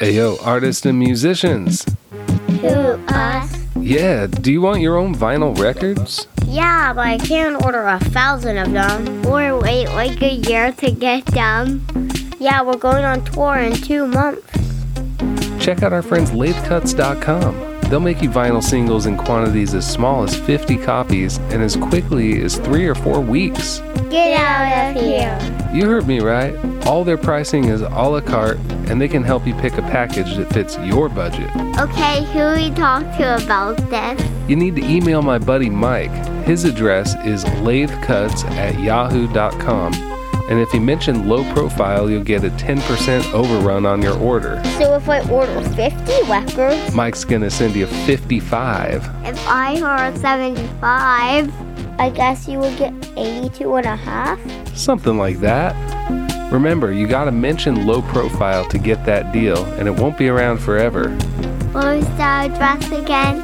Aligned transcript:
Ayo, 0.00 0.38
artists 0.46 0.86
and 0.86 0.98
musicians. 0.98 1.84
Who, 2.62 2.68
us? 3.08 3.54
Yeah, 3.76 4.26
do 4.26 4.50
you 4.50 4.62
want 4.62 4.80
your 4.80 4.96
own 4.96 5.14
vinyl 5.14 5.58
records? 5.58 6.26
Yeah, 6.46 6.94
but 6.94 7.06
I 7.06 7.18
can't 7.18 7.62
order 7.62 7.82
a 7.86 8.00
thousand 8.00 8.56
of 8.56 8.72
them. 8.72 9.26
Or 9.26 9.58
wait 9.60 9.88
like 9.88 10.22
a 10.22 10.32
year 10.32 10.72
to 10.72 10.90
get 10.90 11.26
them. 11.26 11.86
Yeah, 12.38 12.62
we're 12.62 12.78
going 12.78 13.04
on 13.04 13.22
tour 13.26 13.56
in 13.56 13.74
two 13.74 14.06
months. 14.06 14.42
Check 15.62 15.82
out 15.82 15.92
our 15.92 16.02
friends 16.02 16.30
lathecuts.com. 16.30 17.70
They'll 17.90 18.00
make 18.00 18.22
you 18.22 18.30
vinyl 18.30 18.62
singles 18.62 19.04
in 19.04 19.18
quantities 19.18 19.74
as 19.74 19.86
small 19.86 20.22
as 20.22 20.34
50 20.34 20.78
copies 20.78 21.36
and 21.50 21.60
as 21.60 21.76
quickly 21.76 22.40
as 22.40 22.56
three 22.56 22.86
or 22.86 22.94
four 22.94 23.20
weeks. 23.20 23.80
Get 24.08 24.40
out 24.40 24.96
of 24.96 25.02
here. 25.02 25.70
You 25.74 25.86
heard 25.86 26.06
me 26.06 26.20
right. 26.20 26.54
All 26.86 27.04
their 27.04 27.18
pricing 27.18 27.64
is 27.64 27.82
a 27.82 27.88
la 27.88 28.20
carte, 28.20 28.58
and 28.90 29.00
they 29.00 29.08
can 29.08 29.22
help 29.22 29.46
you 29.46 29.54
pick 29.54 29.74
a 29.74 29.82
package 29.82 30.36
that 30.36 30.52
fits 30.52 30.76
your 30.78 31.08
budget. 31.08 31.48
Okay, 31.78 32.24
who 32.32 32.54
we 32.60 32.74
talk 32.74 33.02
to 33.18 33.42
about 33.42 33.76
this? 33.88 34.20
You 34.48 34.56
need 34.56 34.74
to 34.76 34.84
email 34.84 35.22
my 35.22 35.38
buddy 35.38 35.70
Mike. 35.70 36.10
His 36.44 36.64
address 36.64 37.14
is 37.24 37.44
lathecuts 37.60 38.44
at 38.44 38.78
yahoo.com. 38.80 39.94
And 40.50 40.58
if 40.58 40.74
you 40.74 40.80
mention 40.80 41.28
low 41.28 41.44
profile, 41.52 42.10
you'll 42.10 42.24
get 42.24 42.42
a 42.42 42.50
10% 42.50 43.32
overrun 43.32 43.86
on 43.86 44.02
your 44.02 44.18
order. 44.18 44.60
So 44.78 44.96
if 44.96 45.08
I 45.08 45.20
order 45.30 45.60
50 45.60 46.22
records, 46.28 46.92
Mike's 46.92 47.22
gonna 47.22 47.50
send 47.50 47.76
you 47.76 47.86
55. 47.86 49.08
if 49.24 49.38
I 49.46 49.80
order 49.80 50.18
75, 50.18 51.52
I 52.00 52.10
guess 52.10 52.48
you 52.48 52.58
would 52.58 52.76
get 52.76 52.92
82 53.16 53.76
and 53.76 53.86
a 53.86 53.94
half? 53.94 54.40
Something 54.76 55.16
like 55.16 55.38
that. 55.38 55.76
Remember, 56.50 56.92
you 56.92 57.06
gotta 57.06 57.30
mention 57.30 57.86
low 57.86 58.02
profile 58.02 58.64
to 58.70 58.78
get 58.78 59.04
that 59.06 59.32
deal, 59.32 59.64
and 59.74 59.86
it 59.86 59.94
won't 59.94 60.18
be 60.18 60.28
around 60.28 60.58
forever. 60.58 61.10
What 61.70 61.84
was 61.84 62.04
the 62.16 62.22
address 62.22 62.90
again? 62.90 63.38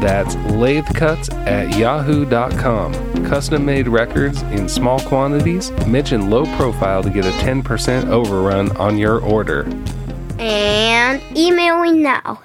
That's 0.00 0.34
lathecuts 0.50 1.30
at 1.30 1.78
yahoo.com. 1.78 3.24
Custom 3.24 3.64
made 3.64 3.88
records 3.88 4.42
in 4.42 4.68
small 4.68 5.00
quantities. 5.00 5.70
Mention 5.86 6.28
low 6.28 6.44
profile 6.56 7.02
to 7.02 7.08
get 7.08 7.24
a 7.24 7.30
10% 7.30 8.08
overrun 8.08 8.76
on 8.76 8.98
your 8.98 9.20
order. 9.20 9.62
And 10.38 11.22
emailing 11.34 12.02
now. 12.02 12.42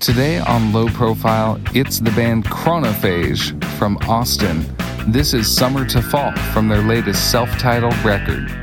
Today 0.00 0.40
on 0.40 0.72
Low 0.72 0.88
Profile, 0.88 1.60
it's 1.74 2.00
the 2.00 2.10
band 2.10 2.44
Chronophage 2.46 3.62
from 3.76 3.96
Austin. 4.08 4.64
This 5.08 5.34
is 5.34 5.52
Summer 5.52 5.84
to 5.86 6.00
Fall 6.00 6.30
from 6.52 6.68
their 6.68 6.80
latest 6.80 7.32
self 7.32 7.50
titled 7.58 7.96
record. 8.04 8.61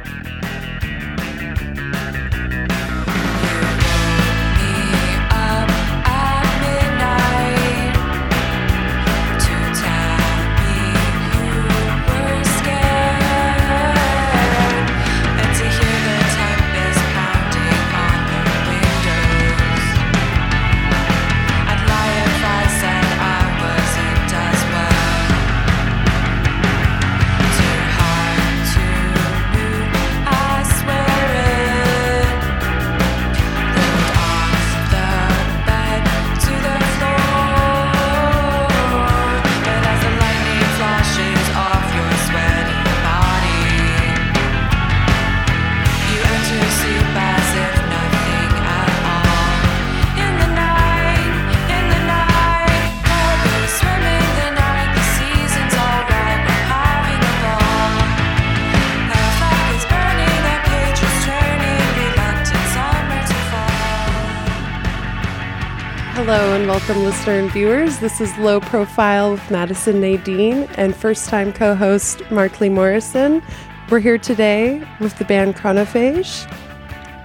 Hello 66.32 66.54
and 66.54 66.68
welcome, 66.68 67.04
listener 67.04 67.40
and 67.40 67.52
viewers. 67.52 67.98
This 67.98 68.22
is 68.22 68.38
Low 68.38 68.60
Profile 68.60 69.32
with 69.32 69.50
Madison 69.50 70.00
Nadine 70.00 70.70
and 70.76 70.96
first 70.96 71.28
time 71.28 71.52
co 71.52 71.74
host 71.74 72.22
Mark 72.30 72.62
Lee 72.62 72.70
Morrison. 72.70 73.42
We're 73.90 74.00
here 74.00 74.20
today 74.20 74.88
with 75.00 75.18
the 75.18 75.26
band 75.26 75.56
Chronophage. 75.56 76.48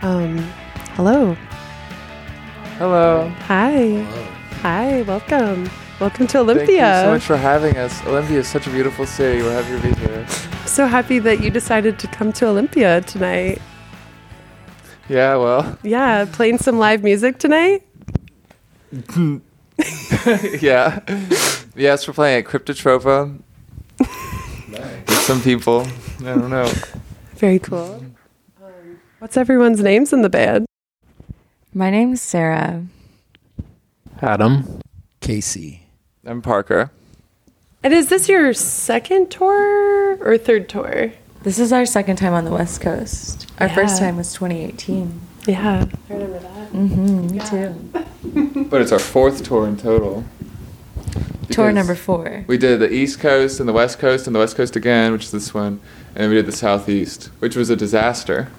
Um, 0.02 0.38
hello. 0.94 1.34
Hello. 2.78 3.28
Hi. 3.40 4.00
Hi, 4.62 5.02
welcome. 5.02 5.68
Welcome 6.00 6.26
to 6.28 6.38
Olympia. 6.38 6.66
Thank 6.66 6.96
you 6.96 7.04
so 7.04 7.10
much 7.10 7.24
for 7.24 7.36
having 7.36 7.76
us. 7.76 8.02
Olympia 8.06 8.38
is 8.38 8.48
such 8.48 8.66
a 8.66 8.70
beautiful 8.70 9.04
city. 9.04 9.42
We're 9.42 9.62
happy 9.62 9.82
to 9.82 9.94
be 9.94 10.00
here. 10.00 10.26
so 10.64 10.86
happy 10.86 11.18
that 11.18 11.42
you 11.42 11.50
decided 11.50 11.98
to 11.98 12.06
come 12.06 12.32
to 12.32 12.46
Olympia 12.46 13.02
tonight. 13.02 13.60
Yeah, 15.10 15.36
well, 15.36 15.78
Yeah, 15.82 16.24
playing 16.24 16.56
some 16.56 16.78
live 16.78 17.04
music 17.04 17.36
tonight. 17.36 17.82
yeah. 20.60 21.00
yes, 21.74 22.06
we're 22.06 22.14
playing 22.14 22.44
at 22.44 22.50
Cryptatropa. 22.50 23.38
With 23.98 25.18
some 25.20 25.40
people. 25.42 25.86
I 26.20 26.34
don't 26.34 26.50
know. 26.50 26.70
Very 27.34 27.58
cool. 27.58 28.04
Um, 28.62 29.00
what's 29.18 29.36
everyone's 29.36 29.80
names 29.80 30.12
in 30.12 30.22
the 30.22 30.30
band? 30.30 30.66
My 31.72 31.90
name's 31.90 32.22
Sarah. 32.22 32.84
Adam. 34.22 34.80
Casey. 35.20 35.82
I'm 36.24 36.40
Parker. 36.40 36.90
And 37.82 37.92
is 37.92 38.08
this 38.08 38.28
your 38.28 38.54
second 38.54 39.30
tour 39.30 40.16
or 40.24 40.38
third 40.38 40.68
tour? 40.68 41.12
This 41.42 41.58
is 41.58 41.72
our 41.72 41.84
second 41.84 42.16
time 42.16 42.32
on 42.32 42.44
the 42.44 42.50
West 42.50 42.80
Coast. 42.80 43.50
Our 43.58 43.68
first 43.68 43.98
time 43.98 44.16
was 44.16 44.32
2018. 44.32 45.20
Yeah, 45.46 45.86
I 46.08 46.12
remember 46.12 46.38
that. 46.38 46.72
Mm-hmm, 46.72 47.26
me 47.28 47.38
too. 47.40 48.64
But 48.70 48.80
it's 48.80 48.90
our 48.90 48.98
fourth 48.98 49.44
tour 49.44 49.68
in 49.68 49.76
total. 49.76 50.24
Tour 51.50 51.70
number 51.70 51.94
four. 51.94 52.44
We 52.48 52.58
did 52.58 52.80
the 52.80 52.92
East 52.92 53.20
Coast 53.20 53.60
and 53.60 53.68
the 53.68 53.72
West 53.72 53.98
Coast 53.98 54.26
and 54.26 54.34
the 54.34 54.40
West 54.40 54.56
Coast 54.56 54.74
again, 54.74 55.12
which 55.12 55.24
is 55.24 55.30
this 55.30 55.54
one. 55.54 55.80
And 56.14 56.24
then 56.24 56.30
we 56.30 56.36
did 56.36 56.46
the 56.46 56.52
Southeast, 56.52 57.26
which 57.38 57.54
was 57.54 57.70
a 57.70 57.76
disaster. 57.76 58.50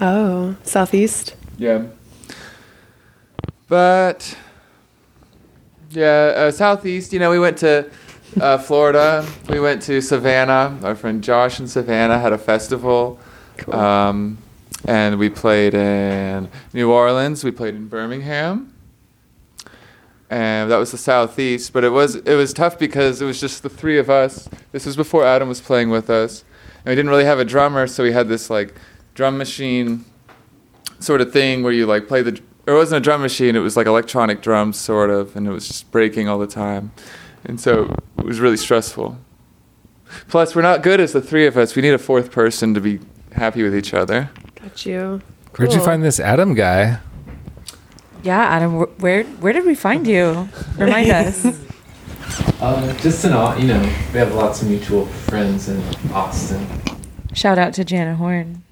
Oh, 0.00 0.54
Southeast. 0.62 1.34
Yeah. 1.56 1.86
But 3.68 4.36
yeah, 5.90 6.32
uh, 6.36 6.50
southeast. 6.50 7.12
You 7.12 7.18
know, 7.18 7.30
we 7.30 7.38
went 7.38 7.58
to 7.58 7.90
uh, 8.40 8.58
Florida. 8.68 9.26
We 9.48 9.60
went 9.60 9.82
to 9.82 10.00
Savannah. 10.00 10.78
Our 10.82 10.94
friend 10.94 11.22
Josh 11.22 11.60
in 11.60 11.66
Savannah 11.66 12.18
had 12.18 12.32
a 12.32 12.38
festival. 12.38 13.18
Cool. 13.56 13.74
Um, 13.74 14.38
and 14.86 15.18
we 15.18 15.30
played 15.30 15.74
in 15.74 16.48
New 16.72 16.90
Orleans. 16.90 17.44
We 17.44 17.50
played 17.50 17.74
in 17.74 17.88
Birmingham. 17.88 18.74
And 20.30 20.70
that 20.70 20.78
was 20.78 20.90
the 20.90 20.98
southeast, 20.98 21.72
but 21.72 21.84
it 21.84 21.90
was 21.90 22.16
it 22.16 22.34
was 22.34 22.52
tough 22.52 22.78
because 22.78 23.20
it 23.22 23.24
was 23.24 23.40
just 23.40 23.62
the 23.62 23.68
three 23.68 23.98
of 23.98 24.10
us. 24.10 24.48
This 24.72 24.86
was 24.86 24.96
before 24.96 25.24
Adam 25.24 25.48
was 25.48 25.60
playing 25.60 25.90
with 25.90 26.10
us, 26.10 26.44
and 26.78 26.86
we 26.86 26.94
didn't 26.94 27.10
really 27.10 27.26
have 27.26 27.38
a 27.38 27.44
drummer, 27.44 27.86
so 27.86 28.02
we 28.02 28.12
had 28.12 28.26
this 28.26 28.50
like 28.50 28.74
drum 29.14 29.38
machine 29.38 30.04
sort 30.98 31.20
of 31.20 31.32
thing 31.32 31.62
where 31.62 31.72
you 31.72 31.86
like 31.86 32.08
play 32.08 32.22
the. 32.22 32.40
It 32.66 32.72
wasn't 32.72 32.98
a 32.98 33.04
drum 33.04 33.20
machine; 33.20 33.54
it 33.54 33.60
was 33.60 33.76
like 33.76 33.86
electronic 33.86 34.40
drums, 34.40 34.78
sort 34.78 35.10
of, 35.10 35.36
and 35.36 35.46
it 35.46 35.50
was 35.50 35.68
just 35.68 35.90
breaking 35.92 36.28
all 36.28 36.38
the 36.38 36.48
time, 36.48 36.92
and 37.44 37.60
so 37.60 37.94
it 38.18 38.24
was 38.24 38.40
really 38.40 38.56
stressful. 38.56 39.18
Plus, 40.28 40.56
we're 40.56 40.62
not 40.62 40.82
good 40.82 41.00
as 41.00 41.12
the 41.12 41.20
three 41.20 41.46
of 41.46 41.56
us. 41.56 41.76
We 41.76 41.82
need 41.82 41.94
a 41.94 41.98
fourth 41.98 42.32
person 42.32 42.74
to 42.74 42.80
be 42.80 42.98
happy 43.32 43.62
with 43.62 43.76
each 43.76 43.92
other. 43.92 44.30
Got 44.64 44.86
you. 44.86 45.20
Where'd 45.56 45.70
you 45.72 45.78
Cool. 45.78 45.86
find 45.86 46.02
this 46.02 46.18
Adam 46.18 46.54
guy? 46.54 46.98
Yeah, 48.22 48.40
Adam, 48.40 48.80
wh- 48.80 49.00
where 49.02 49.24
where 49.24 49.52
did 49.52 49.64
we 49.66 49.74
find 49.74 50.06
you? 50.06 50.48
Remind 50.78 51.10
us. 51.20 51.44
Uh, 52.60 52.92
just 52.98 53.24
in 53.24 53.32
all, 53.34 53.56
you 53.58 53.66
know, 53.68 53.80
we 54.12 54.18
have 54.18 54.34
lots 54.34 54.62
of 54.62 54.68
mutual 54.68 55.04
friends 55.06 55.68
in 55.68 55.80
Austin. 56.12 56.66
Shout 57.34 57.58
out 57.58 57.74
to 57.74 57.84
Jana 57.84 58.16
Horn. 58.16 58.62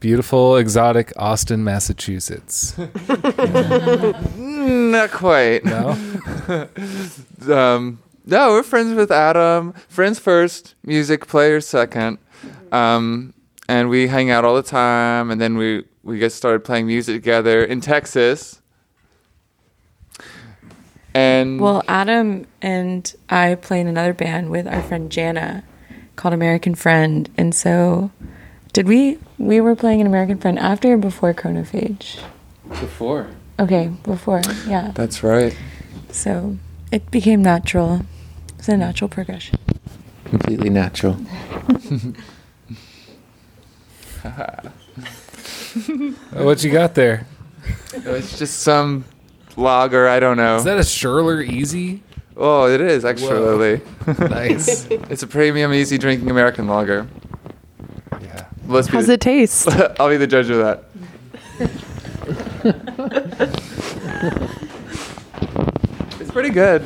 Beautiful, 0.00 0.56
exotic 0.56 1.12
Austin, 1.16 1.62
Massachusetts. 1.62 2.74
Mm, 4.62 4.90
Not 4.92 5.10
quite. 5.10 5.64
No? 5.64 5.96
um, 7.54 7.98
no, 8.24 8.50
we're 8.50 8.62
friends 8.62 8.94
with 8.94 9.10
Adam. 9.10 9.72
Friends 9.88 10.18
first, 10.18 10.74
music 10.84 11.26
players 11.26 11.66
second. 11.66 12.18
Um, 12.70 13.34
and 13.68 13.88
we 13.88 14.06
hang 14.06 14.30
out 14.30 14.44
all 14.44 14.54
the 14.54 14.62
time. 14.62 15.30
And 15.30 15.40
then 15.40 15.56
we 15.56 15.84
we 16.02 16.18
get 16.18 16.32
started 16.32 16.64
playing 16.64 16.86
music 16.86 17.16
together 17.16 17.64
in 17.64 17.80
Texas. 17.80 18.60
And 21.14 21.60
Well, 21.60 21.82
Adam 21.88 22.46
and 22.60 23.14
I 23.28 23.54
play 23.56 23.80
in 23.80 23.86
another 23.86 24.14
band 24.14 24.50
with 24.50 24.66
our 24.66 24.82
friend 24.82 25.10
Jana 25.10 25.64
called 26.16 26.34
American 26.34 26.74
Friend. 26.74 27.28
And 27.36 27.54
so, 27.54 28.10
did 28.72 28.88
we, 28.88 29.18
we 29.38 29.60
were 29.60 29.76
playing 29.76 30.00
an 30.00 30.06
American 30.06 30.38
Friend 30.38 30.58
after 30.58 30.94
or 30.94 30.96
before 30.96 31.34
Chronophage? 31.34 32.18
Before. 32.68 33.28
Okay, 33.60 33.92
before, 34.02 34.40
yeah. 34.66 34.92
that's 34.94 35.22
right. 35.22 35.56
So, 36.10 36.56
it 36.90 37.10
became 37.10 37.42
natural. 37.42 38.00
It's 38.58 38.68
a 38.68 38.76
natural 38.76 39.08
progression. 39.08 39.58
Completely 40.24 40.70
natural. 40.70 41.18
What 46.32 46.62
you 46.62 46.70
got 46.70 46.94
there? 46.94 47.26
It's 47.94 48.38
just 48.38 48.60
some 48.60 49.04
lager. 49.56 50.08
I 50.08 50.20
don't 50.20 50.36
know. 50.36 50.56
Is 50.56 50.64
that 50.64 50.76
a 50.76 50.80
Schurler 50.80 51.46
Easy? 51.46 52.02
oh, 52.36 52.66
it 52.68 52.80
is 52.80 53.04
actually. 53.04 53.80
Nice. 54.18 54.86
it's 54.90 55.22
a 55.22 55.26
premium, 55.26 55.72
easy 55.72 55.98
drinking 55.98 56.30
American 56.30 56.66
lager. 56.66 57.06
yeah. 58.20 58.46
Let's 58.66 58.88
How's 58.88 59.06
the- 59.06 59.14
it 59.14 59.20
taste? 59.20 59.68
I'll 60.00 60.08
be 60.08 60.16
the 60.18 60.26
judge 60.26 60.50
of 60.50 60.58
that. 60.58 60.84
it's 66.20 66.30
pretty 66.30 66.50
good. 66.50 66.82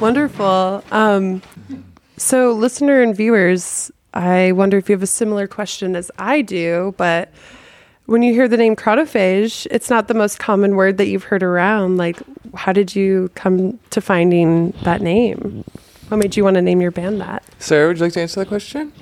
Wonderful. 0.00 0.82
Um, 0.90 1.42
so, 2.22 2.52
listener 2.52 3.02
and 3.02 3.16
viewers, 3.16 3.90
I 4.14 4.52
wonder 4.52 4.78
if 4.78 4.88
you 4.88 4.94
have 4.94 5.02
a 5.02 5.08
similar 5.08 5.46
question 5.48 5.96
as 5.96 6.10
I 6.18 6.40
do, 6.40 6.94
but 6.96 7.32
when 8.06 8.22
you 8.22 8.32
hear 8.32 8.46
the 8.46 8.56
name 8.56 8.76
chronophage, 8.76 9.66
it's 9.70 9.90
not 9.90 10.06
the 10.06 10.14
most 10.14 10.38
common 10.38 10.76
word 10.76 10.98
that 10.98 11.08
you've 11.08 11.24
heard 11.24 11.42
around. 11.42 11.96
Like, 11.96 12.20
how 12.54 12.72
did 12.72 12.94
you 12.94 13.30
come 13.34 13.78
to 13.90 14.00
finding 14.00 14.70
that 14.84 15.00
name? 15.00 15.64
What 16.08 16.18
made 16.18 16.36
you 16.36 16.44
want 16.44 16.54
to 16.54 16.62
name 16.62 16.80
your 16.80 16.90
band 16.90 17.20
that? 17.20 17.42
Sarah, 17.58 17.88
would 17.88 17.98
you 17.98 18.04
like 18.04 18.12
to 18.12 18.20
answer 18.20 18.40
that 18.40 18.48
question? 18.48 18.92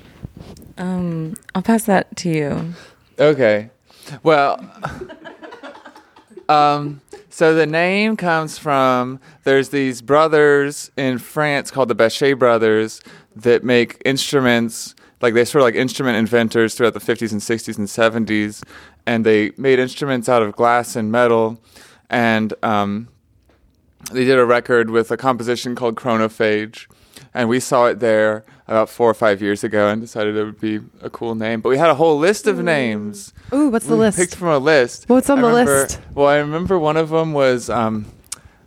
Um, 0.77 1.35
I'll 1.53 1.61
pass 1.61 1.83
that 1.83 2.15
to 2.17 2.29
you. 2.29 2.73
Okay. 3.19 3.69
Well, 4.23 4.67
um, 6.49 7.01
so 7.31 7.55
the 7.55 7.65
name 7.65 8.17
comes 8.17 8.57
from 8.57 9.19
there's 9.43 9.69
these 9.69 10.01
brothers 10.01 10.91
in 10.97 11.17
France 11.17 11.71
called 11.71 11.87
the 11.87 11.95
Baschet 11.95 12.37
brothers 12.37 13.01
that 13.35 13.63
make 13.63 14.01
instruments 14.05 14.95
like 15.21 15.33
they 15.33 15.45
sort 15.45 15.61
of 15.61 15.65
like 15.65 15.75
instrument 15.75 16.17
inventors 16.17 16.75
throughout 16.75 16.93
the 16.93 16.99
50s 16.99 17.31
and 17.31 17.41
60s 17.41 17.77
and 17.77 18.27
70s, 18.27 18.63
and 19.05 19.25
they 19.25 19.51
made 19.57 19.79
instruments 19.79 20.27
out 20.27 20.41
of 20.41 20.55
glass 20.55 20.95
and 20.95 21.11
metal, 21.11 21.61
and 22.09 22.53
um, 22.63 23.07
they 24.11 24.25
did 24.25 24.37
a 24.37 24.45
record 24.45 24.89
with 24.89 25.11
a 25.11 25.17
composition 25.17 25.75
called 25.75 25.95
Chronophage, 25.95 26.87
and 27.33 27.47
we 27.49 27.59
saw 27.59 27.85
it 27.87 27.99
there 27.99 28.43
about 28.67 28.89
four 28.89 29.09
or 29.09 29.13
five 29.13 29.41
years 29.41 29.63
ago 29.63 29.89
and 29.89 30.01
decided 30.01 30.35
it 30.35 30.43
would 30.45 30.59
be 30.61 30.79
a 31.01 31.09
cool 31.09 31.35
name. 31.35 31.59
But 31.61 31.69
we 31.69 31.77
had 31.77 31.89
a 31.89 31.95
whole 31.95 32.17
list 32.17 32.47
of 32.47 32.57
names. 32.59 33.33
Ooh, 33.53 33.69
what's 33.69 33.85
the 33.85 33.93
We 33.95 33.99
list? 34.01 34.17
Picked 34.17 34.35
from 34.35 34.47
a 34.49 34.57
list. 34.59 35.09
What's 35.09 35.29
on 35.29 35.39
I 35.39 35.41
the 35.41 35.47
remember- 35.49 35.71
list? 35.81 35.99
Well, 36.13 36.27
I 36.27 36.37
remember 36.37 36.79
one 36.79 36.95
of 36.97 37.09
them 37.09 37.33
was 37.33 37.69
um, 37.69 38.05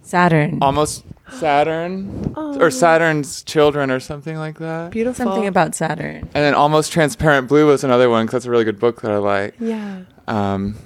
Saturn. 0.02 0.58
almost 0.61 1.05
Saturn 1.32 2.32
Oh. 2.37 2.61
or 2.61 2.70
Saturn's 2.70 3.43
children 3.43 3.90
or 3.90 3.99
something 4.00 4.37
like 4.37 4.58
that. 4.58 4.90
Beautiful. 4.90 5.25
Something 5.25 5.46
about 5.46 5.75
Saturn. 5.75 6.16
And 6.22 6.32
then 6.44 6.55
almost 6.55 6.93
transparent 6.93 7.49
blue 7.49 7.66
was 7.66 7.82
another 7.84 8.11
one 8.11 8.26
because 8.26 8.32
that's 8.43 8.46
a 8.46 8.50
really 8.50 8.64
good 8.64 8.78
book 8.78 9.00
that 9.02 9.11
I 9.11 9.16
like. 9.16 9.55
Yeah. 9.58 10.02
Um, 10.28 10.76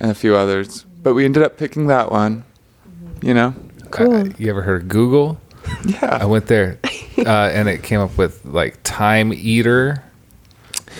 and 0.00 0.10
a 0.10 0.14
few 0.14 0.34
others, 0.34 0.86
but 1.02 1.12
we 1.14 1.24
ended 1.24 1.42
up 1.42 1.58
picking 1.58 1.88
that 1.88 2.10
one. 2.10 2.44
You 3.20 3.34
know. 3.34 3.54
Cool. 3.90 4.14
Uh, 4.14 4.24
you 4.38 4.48
ever 4.48 4.62
heard 4.62 4.82
of 4.82 4.88
Google? 4.88 5.40
Yeah. 5.84 6.18
I 6.20 6.26
went 6.26 6.46
there, 6.46 6.78
uh, 7.18 7.50
and 7.52 7.68
it 7.68 7.82
came 7.82 8.00
up 8.00 8.16
with 8.18 8.44
like 8.44 8.78
Time 8.84 9.32
Eater 9.32 10.02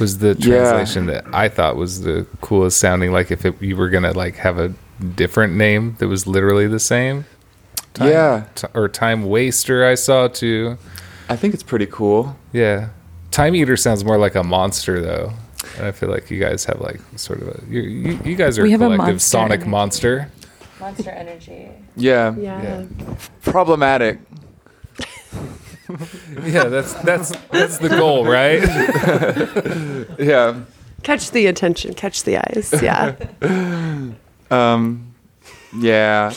was 0.00 0.18
the 0.18 0.36
Yeah. 0.38 0.56
translation 0.58 1.06
that 1.06 1.24
I 1.32 1.48
thought 1.48 1.76
was 1.76 2.02
the 2.02 2.26
coolest 2.40 2.78
sounding. 2.78 3.12
Like 3.12 3.30
if 3.30 3.44
it, 3.44 3.60
you 3.60 3.76
were 3.76 3.88
gonna 3.90 4.12
like 4.12 4.36
have 4.36 4.58
a 4.58 4.72
different 5.16 5.54
name 5.54 5.96
that 5.98 6.08
was 6.08 6.26
literally 6.26 6.66
the 6.68 6.78
same. 6.80 7.24
Time, 7.94 8.08
Yeah. 8.08 8.44
t- 8.54 8.66
or 8.74 8.88
Time 8.88 9.24
Waster. 9.24 9.84
I 9.84 9.94
saw 9.94 10.28
too. 10.28 10.78
I 11.28 11.36
think 11.36 11.54
it's 11.54 11.62
pretty 11.62 11.86
cool. 11.86 12.36
Yeah, 12.52 12.88
Time 13.30 13.54
Eater 13.56 13.76
sounds 13.76 14.04
more 14.04 14.18
like 14.18 14.34
a 14.34 14.44
monster 14.44 15.00
though. 15.00 15.32
And 15.76 15.86
I 15.86 15.92
feel 15.92 16.08
like 16.08 16.30
you 16.30 16.38
guys 16.40 16.64
have 16.66 16.80
like 16.80 17.00
sort 17.16 17.42
of 17.42 17.48
a 17.48 17.60
you 17.68 17.82
you, 17.82 18.18
you 18.24 18.36
guys 18.36 18.58
are 18.58 18.62
We 18.62 18.68
a 18.70 18.72
have 18.72 18.82
a 18.82 18.84
collective 18.84 19.06
monster 19.14 19.28
sonic 19.28 19.52
energy. 19.60 19.70
monster. 19.70 20.28
Monster 20.80 21.10
energy. 21.10 21.68
Yeah. 21.96 22.34
Yeah. 22.38 22.62
Yeah. 22.62 22.84
Problematic. 23.42 24.18
Yeah, 26.44 26.64
that's 26.64 26.94
that's 26.94 27.32
that's 27.50 27.78
the 27.78 27.88
goal, 27.88 28.24
right? 28.24 28.62
Yeah. 30.18 30.60
Catch 31.02 31.30
the 31.30 31.46
attention, 31.46 31.94
catch 31.94 32.24
the 32.24 32.38
eyes. 32.38 32.74
Yeah. 32.82 33.14
Um, 34.50 35.14
yeah. 35.76 36.32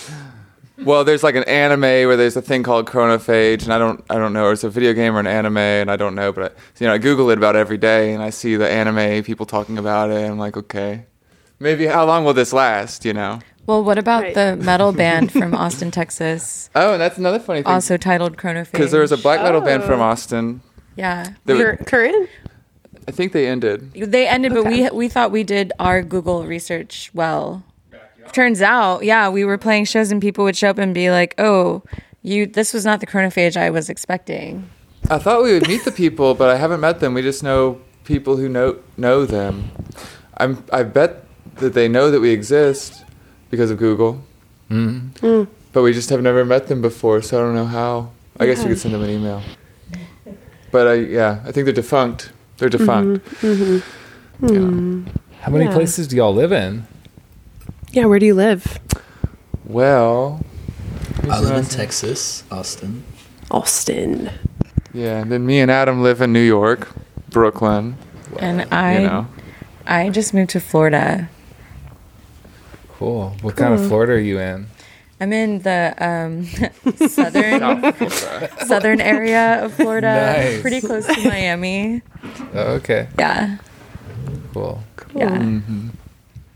Well, 0.84 1.06
there's 1.06 1.24
like 1.24 1.36
an 1.36 1.46
anime 1.46 1.82
where 1.82 2.18
there's 2.18 2.36
a 2.36 2.42
thing 2.42 2.64
called 2.64 2.88
Chronophage, 2.88 3.64
and 3.64 3.72
I 3.72 3.78
don't, 3.78 4.04
I 4.10 4.16
don't 4.16 4.34
know. 4.34 4.46
Or 4.46 4.52
it's 4.52 4.66
a 4.66 4.70
video 4.70 4.92
game 4.94 5.16
or 5.16 5.20
an 5.20 5.28
anime, 5.28 5.58
and 5.58 5.90
I 5.90 5.96
don't 5.96 6.14
know. 6.14 6.34
But 6.34 6.44
I, 6.44 6.56
you 6.80 6.88
know, 6.88 6.94
I 6.94 6.98
Google 6.98 7.30
it 7.30 7.38
about 7.38 7.56
every 7.56 7.78
day, 7.78 8.14
and 8.14 8.22
I 8.22 8.32
see 8.32 8.58
the 8.58 8.70
anime 8.70 9.24
people 9.24 9.46
talking 9.46 9.78
about 9.78 10.10
it. 10.10 10.18
And 10.18 10.34
I'm 10.34 10.40
like, 10.40 10.58
okay, 10.58 11.06
maybe 11.60 11.86
how 11.86 12.06
long 12.06 12.26
will 12.26 12.34
this 12.34 12.52
last? 12.52 13.06
You 13.06 13.14
know? 13.14 13.40
Well, 13.68 13.84
what 13.84 13.98
about 13.98 14.24
Right. 14.24 14.34
the 14.34 14.56
metal 14.58 14.92
band 15.04 15.32
from 15.32 15.54
Austin, 15.54 15.92
Texas, 15.92 16.70
Oh, 16.76 16.94
and 16.94 17.02
that's 17.02 17.18
another 17.18 17.40
funny 17.40 17.62
thing. 17.62 17.72
also 17.72 17.98
titled 17.98 18.38
Chronophage? 18.38 18.72
because 18.72 18.92
there 18.92 19.02
was 19.02 19.12
a 19.12 19.18
black 19.18 19.42
metal 19.42 19.62
band 19.62 19.84
from 19.84 20.00
Oh. 20.00 20.04
Austin. 20.04 20.62
Yeah. 20.96 21.28
That 21.46 21.58
Cur- 21.58 21.78
was- 21.80 21.88
current? 21.88 22.30
I 23.08 23.12
think 23.12 23.32
they 23.34 23.48
ended. 23.48 23.92
They 23.94 24.28
ended, 24.28 24.54
but 24.54 24.66
we 24.66 24.88
we 24.92 25.08
thought 25.08 25.32
we 25.32 25.44
did 25.44 25.74
our 25.80 26.02
Google 26.04 26.46
research 26.46 27.10
well. 27.14 27.64
Turns 28.32 28.62
out, 28.62 29.04
yeah, 29.04 29.28
we 29.28 29.44
were 29.44 29.58
playing 29.58 29.86
shows 29.86 30.12
and 30.12 30.22
people 30.22 30.44
would 30.46 30.56
show 30.56 30.70
up 30.70 30.78
and 30.78 30.94
be 30.94 31.10
like, 31.10 31.34
"Oh, 31.40 31.82
you 32.22 32.46
this 32.46 32.74
was 32.74 32.86
not 32.86 33.00
the 33.00 33.08
chronophage 33.08 33.58
I 33.58 33.70
was 33.72 33.90
expecting." 33.90 34.70
I 35.10 35.18
thought 35.18 35.42
we 35.44 35.52
would 35.54 35.68
meet 35.68 35.84
the 35.84 35.92
people, 35.92 36.36
but 36.36 36.50
I 36.50 36.58
haven't 36.58 36.80
met 36.80 37.00
them. 37.00 37.14
We 37.16 37.24
just 37.24 37.42
know 37.42 37.82
people 38.04 38.38
who 38.38 38.48
know 38.48 38.78
know 38.98 39.26
them. 39.26 39.72
I'm 40.38 40.64
I 40.72 40.84
bet 40.84 41.26
that 41.56 41.74
they 41.74 41.88
know 41.88 42.12
that 42.12 42.20
we 42.22 42.30
exist 42.30 43.04
because 43.52 43.70
of 43.70 43.78
Google. 43.78 44.24
Mm. 44.70 45.48
But 45.74 45.84
we 45.84 45.94
just 45.94 46.10
have 46.10 46.22
never 46.22 46.44
met 46.44 46.68
them 46.68 46.82
before, 46.82 47.22
so 47.22 47.38
I 47.38 47.42
don't 47.46 47.56
know 47.56 47.66
how. 47.66 48.12
I 48.40 48.46
guess 48.46 48.60
we 48.64 48.70
could 48.70 48.80
send 48.80 48.94
them 48.96 49.04
an 49.04 49.10
email. 49.10 49.42
But 50.72 50.88
I 50.88 50.94
yeah, 50.96 51.42
I 51.46 51.52
think 51.52 51.66
they're 51.66 51.74
defunct. 51.74 52.32
They're 52.58 52.70
defunct. 52.70 53.28
Hmm. 54.40 55.04
How 55.42 55.52
many 55.52 55.66
Yeah. 55.66 55.74
places 55.74 56.08
do 56.08 56.16
y'all 56.16 56.34
live 56.34 56.52
in? 56.52 56.86
Yeah, 57.92 58.06
where 58.06 58.20
do 58.20 58.26
you 58.26 58.34
live? 58.34 58.80
Well, 59.66 60.44
I 61.30 61.40
live 61.42 61.58
in 61.58 61.66
Texas, 61.66 62.44
Austin. 62.52 63.04
Austin. 63.52 64.30
yeah, 64.94 65.20
and 65.22 65.32
then 65.32 65.46
me 65.46 65.60
and 65.60 65.70
Adam 65.70 66.02
live 66.02 66.22
in 66.22 66.32
New 66.34 66.40
York, 66.42 66.90
Brooklyn. 67.30 67.96
And 68.40 68.66
I 68.74 69.00
you 69.00 69.08
know, 69.08 69.28
I 69.86 70.10
just 70.10 70.34
moved 70.34 70.52
to 70.52 70.60
Florida. 70.60 71.30
Cool. 73.02 73.36
What 73.42 73.56
kind 73.56 73.74
of 73.74 73.88
Florida 73.88 74.14
are 74.14 74.20
you 74.20 74.38
in? 74.40 74.68
I'm 75.20 75.34
in 75.34 75.58
the 75.64 75.96
um, 75.98 76.46
southern 77.10 77.60
southern 78.68 79.02
area 79.02 79.66
of 79.66 79.74
Florida, 79.74 80.36
Nice. 80.38 80.62
pretty 80.62 80.82
close 80.82 81.08
to 81.08 81.28
Miami. 81.28 82.04
Oh, 82.54 82.74
okay. 82.74 83.08
Yeah, 83.18 83.58
Cool. 84.54 84.84
yeah. 85.16 85.30
Mm-hmm. 85.36 85.88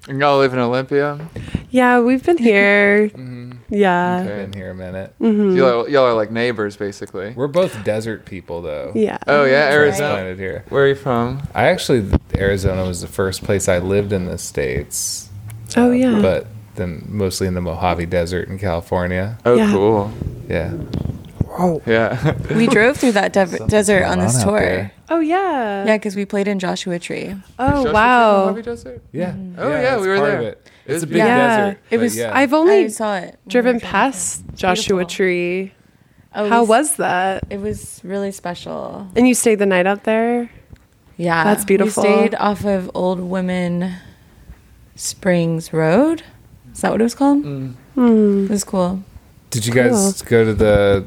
and 0.08 0.20
y'all 0.20 0.38
live 0.38 0.54
in 0.54 0.60
Olympia. 0.60 1.18
Yeah, 1.72 2.00
we've 2.02 2.24
been 2.24 2.38
here. 2.38 3.10
Mm-hmm. 3.10 3.52
Yeah. 3.70 4.20
Okay. 4.24 4.46
Been 4.46 4.54
here 4.54 4.70
a 4.70 4.76
minute. 4.76 5.16
Mhm. 5.20 5.58
Y'all, 5.58 5.90
y'all 5.90 6.06
are 6.06 6.14
like 6.14 6.30
neighbors, 6.30 6.78
basically. 6.78 7.34
We're 7.36 7.48
both 7.48 7.84
desert 7.84 8.26
people, 8.26 8.62
though. 8.62 8.92
Yeah. 8.94 9.18
Oh 9.26 9.46
yeah, 9.46 9.72
Arizona. 9.72 10.10
Transplanted 10.10 10.38
here. 10.40 10.64
Where 10.70 10.84
are 10.84 10.88
you 10.90 10.96
from? 10.96 11.42
I 11.56 11.70
actually 11.70 12.08
Arizona 12.36 12.84
was 12.86 13.02
the 13.02 13.08
first 13.08 13.44
place 13.44 13.68
I 13.68 13.80
lived 13.80 14.14
in 14.14 14.26
the 14.26 14.38
states. 14.38 15.30
Oh, 15.78 15.90
uh, 15.90 15.92
yeah. 15.92 16.20
But 16.22 16.48
then 16.76 17.04
mostly 17.08 17.48
in 17.48 17.54
the 17.54 17.62
Mojave 17.62 18.06
Desert 18.08 18.48
in 18.50 18.58
California. 18.60 19.38
Oh, 19.46 19.56
Yeah. 19.56 19.72
cool. 19.72 20.12
Yeah. 20.48 20.72
Whoa. 21.46 21.82
Yeah. 21.86 22.34
We 22.54 22.68
drove 22.68 22.98
through 22.98 23.14
that 23.14 23.32
dev- 23.32 23.68
desert 23.68 24.04
on 24.04 24.20
this 24.20 24.36
on 24.42 24.48
tour. 24.48 24.60
there. 24.60 24.92
Oh, 25.10 25.20
yeah. 25.20 25.86
Yeah, 25.86 25.98
because 25.98 26.16
we 26.16 26.26
played 26.26 26.48
in 26.48 26.60
Joshua 26.60 27.00
Tree. 27.00 27.34
Oh, 27.58 27.68
Joshua 27.70 27.84
Tree 27.84 27.94
wow. 27.94 28.46
Mojave 28.48 28.62
Desert? 28.64 29.02
Yeah. 29.14 29.32
Mm-hmm. 29.32 29.56
Oh, 29.60 29.70
yeah, 29.70 29.94
it's 29.96 30.02
we 30.02 30.08
were 30.10 30.18
part 30.18 30.34
of 30.34 30.40
there. 30.42 30.50
it. 30.50 30.70
It 30.86 30.94
It's 30.96 31.04
a 31.04 31.08
big 31.08 31.18
Yeah. 31.18 31.58
desert. 31.66 31.80
It 31.92 31.98
was, 32.00 32.18
yeah. 32.18 32.32
I've 32.38 32.54
I 32.54 32.58
only 32.58 32.90
saw 32.90 33.18
it. 33.18 33.40
driven 33.48 33.76
were 33.76 33.80
driving. 33.80 33.92
past 33.92 34.44
Joshua 34.56 34.98
Beautiful. 34.98 35.06
Tree. 35.16 35.74
Oh, 36.36 36.50
How 36.50 36.64
we- 36.64 36.70
was 36.70 36.98
that? 36.98 37.46
It 37.50 37.62
was 37.62 38.02
really 38.04 38.32
special. 38.32 39.08
And 39.16 39.26
you 39.28 39.34
stayed 39.34 39.60
the 39.60 39.66
night 39.66 39.88
out 39.88 40.04
there? 40.04 40.50
Yeah, 41.18 41.46
That's 41.46 41.64
beautiful. 41.64 42.04
We 42.04 42.10
stayed 42.10 42.36
off 42.36 42.66
of 42.66 42.92
Old 42.94 43.22
Women 43.22 43.94
Springs 44.96 45.72
Road. 45.74 46.24
Is 46.74 46.82
that 46.82 46.92
what 46.92 47.02
it 47.02 47.04
was 47.04 47.16
called? 47.16 47.44
Hmm. 47.44 47.72
It 47.98 48.50
was 48.50 48.64
cool. 48.64 49.04
Did 49.50 49.66
you 49.66 49.74
guys 49.74 50.22
go 50.22 50.44
to 50.44 50.54
the 50.54 51.06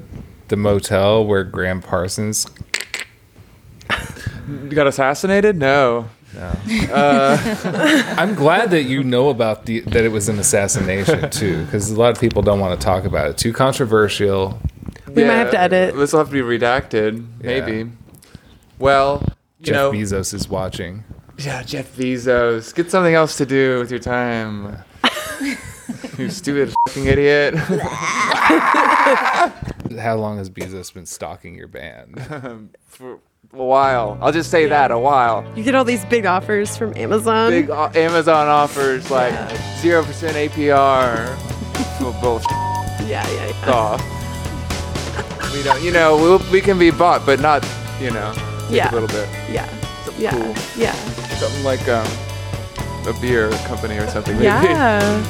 the 0.49 0.57
motel 0.57 1.27
where 1.27 1.45
Gram 1.45 1.83
Parsons? 1.83 2.47
Got 4.71 4.87
assassinated? 4.87 5.57
No. 5.57 6.09
I'm 6.39 8.35
glad 8.35 8.71
that 8.71 8.85
you 8.85 9.03
know 9.03 9.29
about 9.29 9.67
the 9.67 9.81
that 9.81 10.05
it 10.05 10.13
was 10.13 10.29
an 10.29 10.39
assassination 10.39 11.31
too, 11.31 11.65
because 11.65 11.91
a 11.91 11.99
lot 11.99 12.11
of 12.15 12.21
people 12.21 12.43
don't 12.43 12.61
want 12.61 12.79
to 12.79 12.85
talk 12.85 13.05
about 13.05 13.31
it. 13.31 13.39
Too 13.39 13.53
controversial. 13.53 14.61
We 15.09 15.25
might 15.25 15.35
have 15.35 15.51
to 15.51 15.59
edit. 15.61 15.97
This 15.97 16.13
will 16.13 16.21
have 16.21 16.29
to 16.29 16.33
be 16.33 16.41
redacted, 16.41 17.27
maybe. 17.43 17.91
Well, 18.79 19.23
you 19.59 19.67
Jeff 19.67 19.75
know, 19.75 19.93
Bezos 19.93 20.33
is 20.33 20.49
watching. 20.49 21.03
Yeah, 21.39 21.63
Jeff 21.63 21.95
Bezos. 21.97 22.75
Get 22.75 22.91
something 22.91 23.15
else 23.15 23.37
to 23.39 23.47
do 23.47 23.79
with 23.79 23.91
your 23.91 24.01
time. 24.01 24.77
you 26.19 26.29
stupid 26.31 26.75
fucking 26.89 27.07
idiot. 27.07 27.55
How 29.99 30.17
long 30.17 30.39
has 30.39 30.51
Bezos 30.51 30.93
been 30.93 31.07
stalking 31.07 31.55
your 31.55 31.69
band? 31.69 32.71
For 32.87 33.15
a 33.53 33.57
while. 33.57 34.19
I'll 34.21 34.33
just 34.33 34.51
say 34.51 34.67
that, 34.67 34.91
a 34.91 34.99
while. 34.99 35.45
You 35.57 35.63
get 35.65 35.75
all 35.75 35.85
these 35.85 36.05
big 36.07 36.27
offers 36.27 36.77
from 36.77 36.95
Amazon. 36.97 37.51
Big 37.51 37.71
uh, 37.71 37.91
Amazon 37.95 38.49
offers 38.49 39.11
like 39.11 39.33
0% 39.33 40.05
APR. 40.49 41.27
Well, 42.01 42.21
bullshit 42.21 42.51
Yeah, 43.09 43.27
yeah, 43.31 43.47
yeah. 43.67 43.71
off. 43.73 45.53
We 45.55 45.63
don't, 45.63 45.83
you 45.83 45.93
know, 45.93 46.17
we'll, 46.17 46.43
we 46.53 46.61
can 46.61 46.79
be 46.79 46.91
bought, 46.91 47.25
but 47.25 47.41
not, 47.41 47.67
you 48.01 48.11
know, 48.11 48.33
take 48.67 48.77
Yeah. 48.77 48.91
a 48.91 48.93
little 48.93 49.09
bit. 49.09 49.29
Yeah. 49.51 49.67
Yeah. 50.19 50.31
cool. 50.33 50.55
Yeah. 50.77 50.95
Something 51.39 51.65
like 51.65 51.87
um, 51.89 52.07
a 53.07 53.13
beer 53.21 53.51
company 53.67 53.97
or 53.97 54.09
something. 54.09 54.35
Maybe. 54.35 54.47
Yeah. 54.47 55.25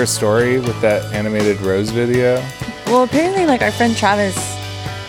There 0.00 0.04
a 0.04 0.06
story 0.06 0.58
with 0.58 0.80
that 0.80 1.04
animated 1.12 1.60
Rose 1.60 1.90
video? 1.90 2.36
Well, 2.86 3.02
apparently, 3.02 3.44
like 3.44 3.60
our 3.60 3.70
friend 3.70 3.94
Travis, 3.94 4.34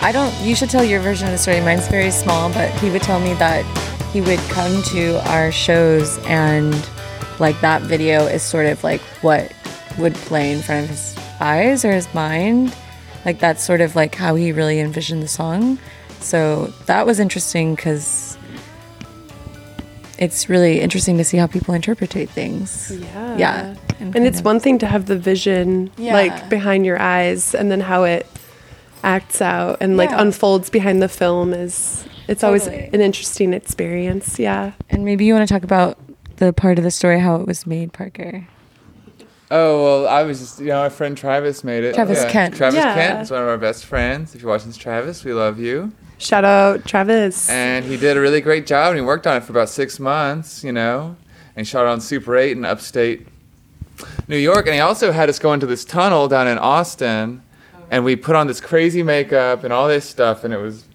I 0.01 0.11
don't. 0.11 0.33
You 0.41 0.53
should 0.53 0.69
tell 0.69 0.83
your 0.83 0.99
version 0.99 1.27
of 1.27 1.31
the 1.31 1.37
story. 1.37 1.61
Mine's 1.61 1.87
very 1.87 2.11
small, 2.11 2.51
but 2.51 2.69
he 2.79 2.89
would 2.89 3.01
tell 3.01 3.21
me 3.21 3.33
that 3.35 3.63
he 4.11 4.19
would 4.19 4.39
come 4.49 4.83
to 4.91 5.25
our 5.31 5.49
shows 5.49 6.17
and 6.25 6.75
like 7.39 7.59
that 7.61 7.83
video 7.83 8.25
is 8.25 8.43
sort 8.43 8.65
of 8.65 8.83
like 8.83 8.99
what 9.21 9.53
would 9.97 10.13
play 10.13 10.51
in 10.51 10.61
front 10.61 10.83
of 10.83 10.89
his 10.89 11.17
eyes 11.39 11.85
or 11.85 11.93
his 11.93 12.13
mind. 12.13 12.75
Like 13.23 13.39
that's 13.39 13.63
sort 13.63 13.79
of 13.79 13.95
like 13.95 14.13
how 14.13 14.35
he 14.35 14.51
really 14.51 14.81
envisioned 14.81 15.23
the 15.23 15.29
song. 15.29 15.79
So 16.19 16.65
that 16.87 17.05
was 17.05 17.17
interesting 17.17 17.75
because 17.75 18.37
it's 20.17 20.49
really 20.49 20.81
interesting 20.81 21.17
to 21.17 21.23
see 21.23 21.37
how 21.37 21.47
people 21.47 21.73
interpretate 21.73 22.29
things. 22.29 22.91
Yeah. 22.91 23.37
Yeah. 23.37 23.75
And, 24.01 24.13
kind 24.13 24.25
it's 24.27 24.39
of- 24.39 24.45
one 24.45 24.59
thing 24.59 24.79
to 24.79 24.85
have 24.87 25.05
the 25.05 25.17
vision 25.17 25.91
Yeah. 25.97 26.13
like 26.13 26.49
behind 26.49 26.85
your 26.85 26.99
eyes 26.99 27.53
and 27.55 27.69
then 27.71 27.81
how 27.81 28.03
it 28.03 28.25
acts 29.03 29.41
out 29.41 29.77
and 29.81 29.97
like 29.97 30.09
Yeah. 30.09 30.21
unfolds 30.21 30.69
behind 30.69 31.01
the 31.01 31.07
film 31.09 31.53
is 31.53 32.03
it's 32.27 32.43
always 32.43 32.67
an 32.67 33.01
interesting 33.01 33.53
experience. 33.53 34.39
Yeah. 34.39 34.71
And 34.89 35.03
maybe 35.05 35.25
you 35.25 35.33
want 35.33 35.47
to 35.47 35.53
talk 35.53 35.63
about 35.63 35.97
the 36.37 36.53
part 36.53 36.77
of 36.77 36.83
the 36.83 36.91
story 36.91 37.19
how 37.19 37.35
it 37.35 37.47
was 37.47 37.67
made, 37.67 37.93
Parker. 37.93 38.45
Oh 39.53 39.83
well, 39.83 40.07
I 40.07 40.23
was 40.23 40.39
just 40.39 40.59
you 40.59 40.67
know 40.67 40.79
our 40.81 40.89
friend 40.89 41.17
Travis 41.17 41.63
made 41.63 41.83
it. 41.83 41.93
Travis 41.93 42.23
Kent. 42.31 42.55
Travis 42.55 42.77
Yeah. 42.77 42.93
Kent 42.95 43.21
is 43.23 43.31
one 43.31 43.41
of 43.41 43.47
our 43.49 43.57
best 43.57 43.85
friends. 43.85 44.33
If 44.33 44.41
you're 44.41 44.49
watching 44.51 44.67
this, 44.69 44.77
Travis, 44.77 45.25
we 45.25 45.33
love 45.33 45.59
you. 45.59 45.91
Shout 46.17 46.45
out 46.45 46.85
Travis. 46.85 47.49
And 47.49 47.83
he 47.83 47.97
did 47.97 48.15
a 48.15 48.21
really 48.21 48.39
great 48.41 48.65
job, 48.65 48.89
and 48.91 48.97
he 48.97 49.01
worked 49.05 49.27
on 49.27 49.37
it 49.37 49.43
for 49.43 49.51
about 49.51 49.67
six 49.69 49.99
months, 49.99 50.63
you 50.63 50.71
know, 50.71 51.15
and 51.55 51.67
shot 51.67 51.85
on 51.85 51.99
Super 51.99 52.37
8 52.37 52.55
in 52.55 52.63
upstate 52.63 53.27
New 54.27 54.37
York. 54.37 54.65
And 54.65 54.75
he 54.75 54.81
also 54.81 55.11
had 55.11 55.29
us 55.29 55.39
go 55.39 55.53
into 55.53 55.65
this 55.65 55.85
tunnel 55.85 56.27
down 56.27 56.47
in 56.47 56.57
Austin, 56.57 57.41
and 57.89 58.05
we 58.05 58.15
put 58.15 58.35
on 58.35 58.47
this 58.47 58.61
crazy 58.61 59.03
makeup 59.03 59.63
and 59.63 59.73
all 59.73 59.87
this 59.87 60.07
stuff, 60.07 60.43
and 60.43 60.53
it 60.53 60.57
was, 60.57 60.85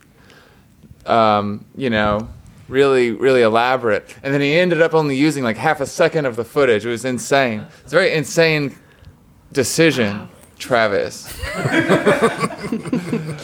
um, 1.04 1.64
you 1.76 1.90
know, 1.90 2.28
really, 2.68 3.12
really 3.12 3.42
elaborate. 3.42 4.14
And 4.22 4.32
then 4.32 4.40
he 4.40 4.54
ended 4.54 4.82
up 4.82 4.94
only 4.94 5.16
using 5.16 5.44
like 5.44 5.56
half 5.56 5.80
a 5.80 5.86
second 5.86 6.26
of 6.26 6.36
the 6.36 6.44
footage. 6.44 6.84
It 6.84 6.90
was 6.90 7.04
insane. 7.04 7.66
It's 7.82 7.92
a 7.92 7.96
very 7.96 8.12
insane 8.12 8.76
decision, 9.52 10.28
Travis. 10.58 11.32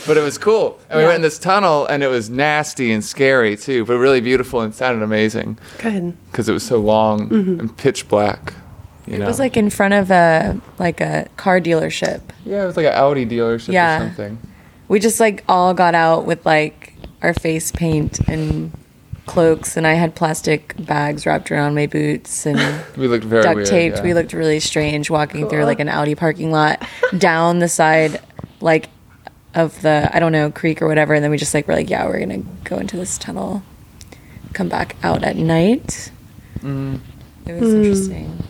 but 0.06 0.16
it 0.16 0.22
was 0.22 0.38
cool. 0.38 0.80
And 0.90 0.98
we 0.98 1.04
went 1.04 1.16
in 1.16 1.22
this 1.22 1.38
tunnel, 1.38 1.86
and 1.86 2.02
it 2.02 2.08
was 2.08 2.30
nasty 2.30 2.92
and 2.92 3.04
scary 3.04 3.56
too, 3.56 3.84
but 3.84 3.98
really 3.98 4.20
beautiful 4.20 4.60
and 4.60 4.74
sounded 4.74 5.04
amazing 5.04 5.58
Good. 5.78 6.16
because 6.30 6.48
it 6.48 6.52
was 6.52 6.64
so 6.64 6.78
long 6.78 7.32
and 7.32 7.76
pitch 7.76 8.08
black. 8.08 8.54
You 9.12 9.18
know? 9.18 9.24
It 9.24 9.28
was 9.28 9.38
like 9.38 9.56
in 9.56 9.70
front 9.70 9.94
of 9.94 10.10
a 10.10 10.60
like 10.78 11.00
a 11.00 11.28
car 11.36 11.60
dealership. 11.60 12.20
yeah, 12.44 12.62
it 12.64 12.66
was 12.66 12.76
like 12.76 12.86
an 12.86 12.94
Audi 12.94 13.26
dealership 13.26 13.72
Yeah. 13.72 13.96
or 13.96 14.06
something. 14.06 14.38
We 14.88 14.98
just 15.00 15.20
like 15.20 15.44
all 15.48 15.74
got 15.74 15.94
out 15.94 16.26
with 16.26 16.44
like 16.46 16.94
our 17.22 17.34
face 17.34 17.70
paint 17.70 18.18
and 18.28 18.72
cloaks, 19.26 19.76
and 19.76 19.86
I 19.86 19.92
had 19.94 20.14
plastic 20.14 20.74
bags 20.84 21.26
wrapped 21.26 21.52
around 21.52 21.74
my 21.74 21.86
boots 21.86 22.44
and 22.46 22.58
We 22.96 23.06
looked 23.06 23.24
very 23.24 23.42
duct 23.44 23.54
weird, 23.56 23.68
taped. 23.68 23.96
yeah. 23.98 24.02
We 24.02 24.14
looked 24.14 24.32
really 24.32 24.58
strange 24.60 25.10
walking 25.10 25.48
through 25.48 25.64
like 25.64 25.78
an 25.80 25.88
Audi 25.88 26.14
parking 26.14 26.50
lot 26.50 26.84
down 27.16 27.58
the 27.60 27.68
side 27.68 28.20
like 28.60 28.88
of 29.54 29.80
the 29.82 30.10
I 30.12 30.18
don't 30.18 30.32
know 30.32 30.50
creek 30.50 30.80
or 30.82 30.88
whatever, 30.88 31.14
and 31.14 31.22
then 31.22 31.30
we 31.30 31.36
just 31.36 31.52
like 31.54 31.68
were 31.68 31.74
like, 31.74 31.90
yeah, 31.90 32.06
we're 32.06 32.18
gonna 32.20 32.42
go 32.64 32.78
into 32.78 32.96
this 32.96 33.18
tunnel, 33.18 33.62
come 34.54 34.68
back 34.68 34.96
out 35.02 35.22
at 35.22 35.36
night. 35.36 36.10
Mm. 36.60 37.00
It 37.46 37.60
was 37.60 37.74
interesting. 37.74 38.42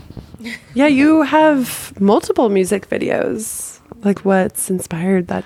Yeah, 0.74 0.86
you 0.86 1.22
have 1.22 1.92
multiple 2.00 2.48
music 2.48 2.88
videos. 2.88 3.80
Like 4.04 4.20
what's 4.20 4.70
inspired 4.70 5.28
that? 5.28 5.44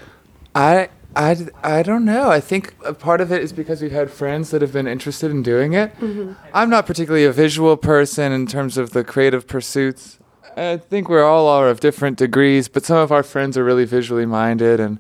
I, 0.54 0.88
I, 1.14 1.36
I 1.62 1.82
don't 1.82 2.04
know. 2.04 2.30
I 2.30 2.40
think 2.40 2.74
a 2.84 2.94
part 2.94 3.20
of 3.20 3.32
it 3.32 3.42
is 3.42 3.52
because 3.52 3.82
we've 3.82 3.90
had 3.92 4.10
friends 4.10 4.50
that 4.50 4.62
have 4.62 4.72
been 4.72 4.86
interested 4.86 5.30
in 5.30 5.42
doing 5.42 5.72
it. 5.72 5.94
Mm-hmm. 5.98 6.32
I'm 6.54 6.70
not 6.70 6.86
particularly 6.86 7.24
a 7.24 7.32
visual 7.32 7.76
person 7.76 8.32
in 8.32 8.46
terms 8.46 8.78
of 8.78 8.90
the 8.90 9.04
creative 9.04 9.46
pursuits. 9.46 10.18
I 10.56 10.78
think 10.78 11.08
we're 11.08 11.24
all 11.24 11.48
are 11.48 11.68
of 11.68 11.80
different 11.80 12.16
degrees, 12.16 12.68
but 12.68 12.84
some 12.84 12.96
of 12.96 13.12
our 13.12 13.22
friends 13.22 13.58
are 13.58 13.64
really 13.64 13.84
visually 13.84 14.24
minded 14.24 14.80
and 14.80 14.98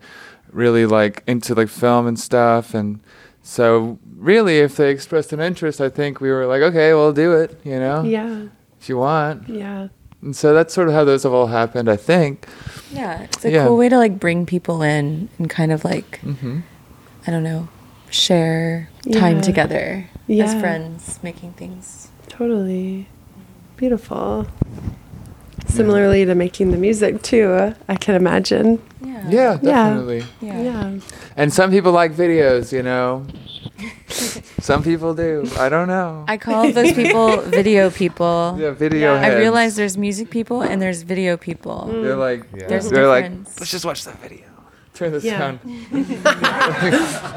really 0.50 0.84
like 0.86 1.22
into 1.26 1.54
like 1.54 1.68
film 1.68 2.06
and 2.06 2.18
stuff. 2.18 2.74
And 2.74 3.00
so, 3.42 3.98
really, 4.16 4.58
if 4.58 4.76
they 4.76 4.90
expressed 4.90 5.32
an 5.32 5.40
interest, 5.40 5.80
I 5.80 5.88
think 5.88 6.20
we 6.20 6.30
were 6.30 6.46
like, 6.46 6.60
okay, 6.62 6.92
we'll 6.92 7.12
do 7.12 7.32
it. 7.32 7.58
You 7.64 7.78
know, 7.78 8.02
Yeah. 8.02 8.46
If 8.80 8.88
you 8.88 8.98
want. 8.98 9.48
Yeah. 9.48 9.88
And 10.22 10.34
so 10.34 10.52
that's 10.54 10.72
sort 10.74 10.88
of 10.88 10.94
how 10.94 11.04
those 11.04 11.22
have 11.24 11.32
all 11.32 11.46
happened. 11.48 11.88
I 11.88 11.96
think. 11.96 12.46
Yeah, 12.92 13.22
it's 13.22 13.44
a 13.44 13.50
Yeah. 13.50 13.66
cool 13.66 13.76
way 13.76 13.88
to 13.88 13.98
like 13.98 14.18
bring 14.18 14.46
people 14.46 14.82
in 14.82 15.28
and 15.38 15.48
kind 15.50 15.72
of 15.72 15.84
like 15.84 16.18
hmm 16.20 16.60
I 17.26 17.30
don't 17.32 17.42
know, 17.42 17.68
share 18.10 18.88
time 19.12 19.36
Yeah. 19.36 19.42
together 19.42 20.04
Yeah. 20.26 20.44
as 20.44 20.54
friends, 20.60 21.18
making 21.22 21.52
things. 21.52 22.08
Totally. 22.28 23.08
Beautiful. 23.76 24.46
Similarly 25.66 26.24
to 26.24 26.34
making 26.34 26.70
the 26.70 26.76
music 26.78 27.22
too, 27.22 27.74
I 27.88 27.96
can 27.96 28.14
imagine. 28.14 28.80
Yeah. 29.04 29.24
Yeah, 29.28 29.56
definitely. 29.60 30.24
Yeah. 30.40 30.62
Yeah. 30.62 30.90
And 31.36 31.52
some 31.52 31.70
people 31.70 31.92
like 31.92 32.12
videos, 32.14 32.72
you 32.72 32.82
know. 32.82 33.26
Some 34.60 34.82
people 34.82 35.14
do. 35.14 35.48
I 35.58 35.68
don't 35.68 35.86
know. 35.88 36.24
I 36.26 36.36
call 36.38 36.72
those 36.72 36.92
people 36.92 37.36
video 37.60 37.90
people. 37.90 38.56
Yeah, 38.58 38.70
video 38.70 39.14
I 39.14 39.18
heads. 39.18 39.36
realize 39.38 39.76
there's 39.76 39.96
music 39.98 40.30
people 40.30 40.62
and 40.62 40.80
there's 40.80 41.02
video 41.02 41.36
people. 41.36 41.88
Mm. 41.90 42.02
They're 42.02 42.16
like, 42.16 42.46
yeah. 42.54 42.66
There's 42.68 42.88
they're 42.90 43.06
like, 43.08 43.30
let's 43.58 43.70
just 43.70 43.84
watch 43.84 44.04
that 44.04 44.18
video. 44.20 44.44
Turn 44.94 45.12
this 45.12 45.24
Yeah. 45.24 45.38
down. 45.38 45.60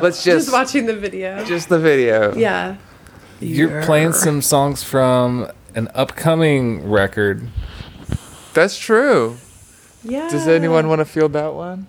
let's 0.02 0.24
Just, 0.24 0.46
just, 0.46 0.52
watching 0.52 0.86
the 0.86 0.96
video. 0.96 1.44
just 1.46 1.68
the 1.70 1.80
video. 1.80 2.34
yeah. 2.36 2.78
You're 3.42 3.84
playing 3.84 4.14
some 4.14 4.42
songs 4.42 4.84
from 4.84 5.50
an 5.76 5.90
upcoming 5.94 6.90
record. 6.90 7.48
That's 8.54 8.78
true. 8.78 9.38
Yeah. 10.04 10.30
Does 10.30 10.48
anyone 10.48 10.88
want 10.88 11.00
to 11.00 11.06
feel 11.06 11.30
that 11.30 11.54
one? 11.54 11.88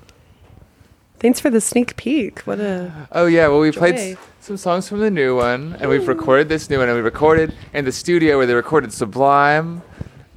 Thanks 1.19 1.39
for 1.41 1.51
the 1.51 1.61
sneak 1.61 1.97
peek. 1.97 2.41
What 2.41 2.61
a 2.61 3.09
Oh 3.13 3.27
yeah, 3.27 3.49
well 3.49 3.61
we 3.61 3.73
played 3.73 3.97
Joy. 3.97 4.13
s- 4.13 4.17
some 4.51 4.57
songs 4.57 4.89
from 4.89 4.99
the 4.99 5.13
new 5.13 5.37
one, 5.37 5.77
and 5.79 5.89
we've 5.89 6.09
recorded 6.09 6.49
this 6.49 6.69
new 6.69 6.79
one, 6.79 6.89
and 6.89 6.97
we 6.97 7.03
recorded 7.03 7.55
in 7.73 7.85
the 7.85 7.93
studio 7.93 8.37
where 8.37 8.47
they 8.47 8.55
recorded 8.55 8.93
Sublime, 8.93 9.81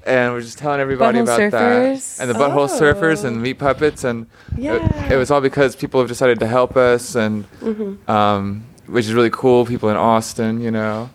and 0.05 0.31
we're 0.33 0.41
just 0.41 0.59
telling 0.59 0.79
everybody 0.79 1.17
Butthole 1.17 1.23
about 1.23 1.39
Surfers. 1.39 2.17
that, 2.17 2.21
and 2.21 2.29
the 2.29 2.35
Butthole 2.39 2.69
Surfers 2.69 3.23
Oh. 3.23 3.29
and 3.29 3.41
Meat 3.41 3.55
Puppets, 3.55 4.03
and 4.03 4.27
yeah. 4.55 4.75
it, 5.07 5.13
it 5.13 5.17
was 5.17 5.31
all 5.31 5.41
because 5.41 5.75
people 5.75 5.99
have 5.99 6.07
decided 6.07 6.39
to 6.41 6.47
help 6.47 6.77
us, 6.77 7.15
and 7.15 7.45
Mm-hmm. 7.61 8.11
um, 8.11 8.65
which 8.85 9.05
is 9.07 9.15
really 9.15 9.31
cool. 9.31 9.65
People 9.65 9.89
in 9.89 9.95
Austin, 9.97 10.61
you 10.61 10.69
know, 10.69 11.09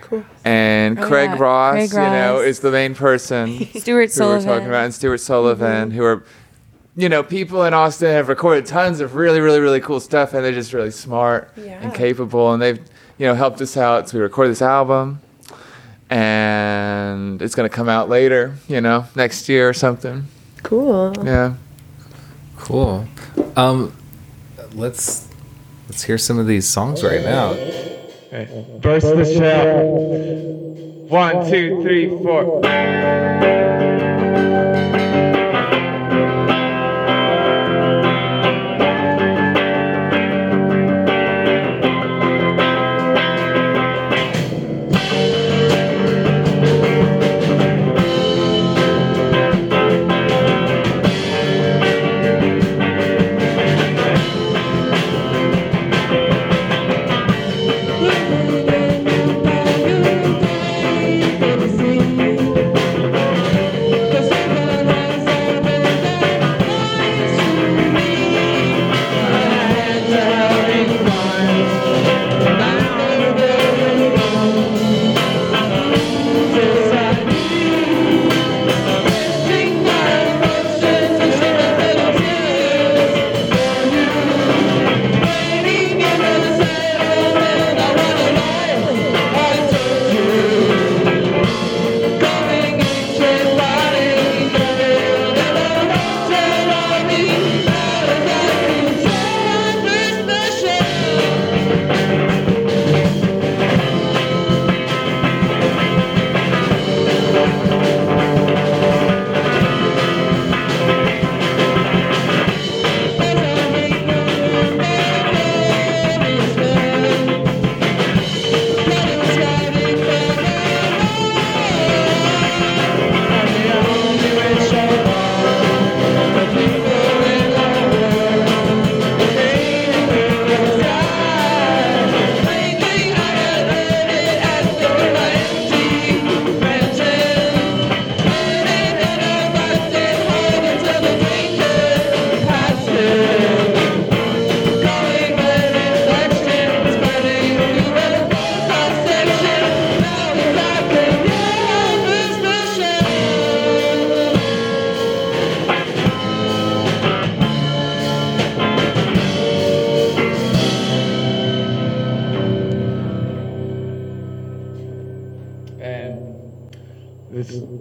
Cool. 0.00 0.24
and 0.42 0.98
Oh, 0.98 1.06
Craig 1.08 1.28
yeah, 1.32 1.38
Ross, 1.38 1.74
Craig 1.74 1.92
you 1.92 1.98
know, 1.98 2.38
is 2.38 2.60
the 2.60 2.70
main 2.70 2.94
person. 2.94 3.66
Stuart 3.76 4.14
who 4.14 4.24
we're 4.24 4.40
talking 4.40 4.66
about, 4.66 4.84
and 4.86 4.94
Stuart 4.94 5.18
Sullivan, 5.18 5.90
Mm-hmm. 5.90 5.98
who 5.98 6.04
are, 6.04 6.24
you 6.96 7.08
know, 7.08 7.22
people 7.22 7.64
in 7.64 7.74
Austin 7.74 8.08
have 8.08 8.28
recorded 8.28 8.66
tons 8.66 9.00
of 9.00 9.14
really, 9.14 9.40
really, 9.40 9.60
really 9.60 9.80
cool 9.80 10.00
stuff, 10.00 10.34
and 10.34 10.44
they're 10.44 10.52
just 10.52 10.72
really 10.72 10.90
smart 10.90 11.52
and 11.56 11.94
capable, 11.94 12.52
and 12.52 12.60
they've, 12.62 12.78
you 13.18 13.26
know, 13.26 13.34
helped 13.34 13.60
us 13.60 13.76
out. 13.76 14.08
So 14.08 14.18
we 14.18 14.22
recorded 14.22 14.50
this 14.50 14.62
album, 14.62 15.20
and 16.08 17.40
it's 17.40 17.54
gonna 17.54 17.68
come 17.68 17.88
out 17.88 18.08
later, 18.08 18.54
you 18.68 18.80
know, 18.80 19.06
next 19.14 19.48
year 19.48 19.68
or 19.68 19.72
something. 19.72 20.26
Cool. 20.62 21.14
Yeah. 21.24 21.54
Cool. 22.58 23.06
Um, 23.56 23.92
let's 24.74 25.28
let's 25.88 26.02
hear 26.02 26.18
some 26.18 26.38
of 26.38 26.46
these 26.46 26.68
songs 26.68 27.02
right 27.02 27.22
now. 27.22 27.54
Burst 28.80 29.06
the 29.06 29.24
shell. 29.24 29.86
One, 31.08 31.50
two, 31.50 31.82
three, 31.82 32.08
four. 32.08 32.60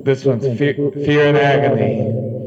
This 0.09 0.25
one's 0.25 0.57
fear, 0.57 0.73
fear 0.73 1.27
and 1.27 1.37
agony. 1.37 2.38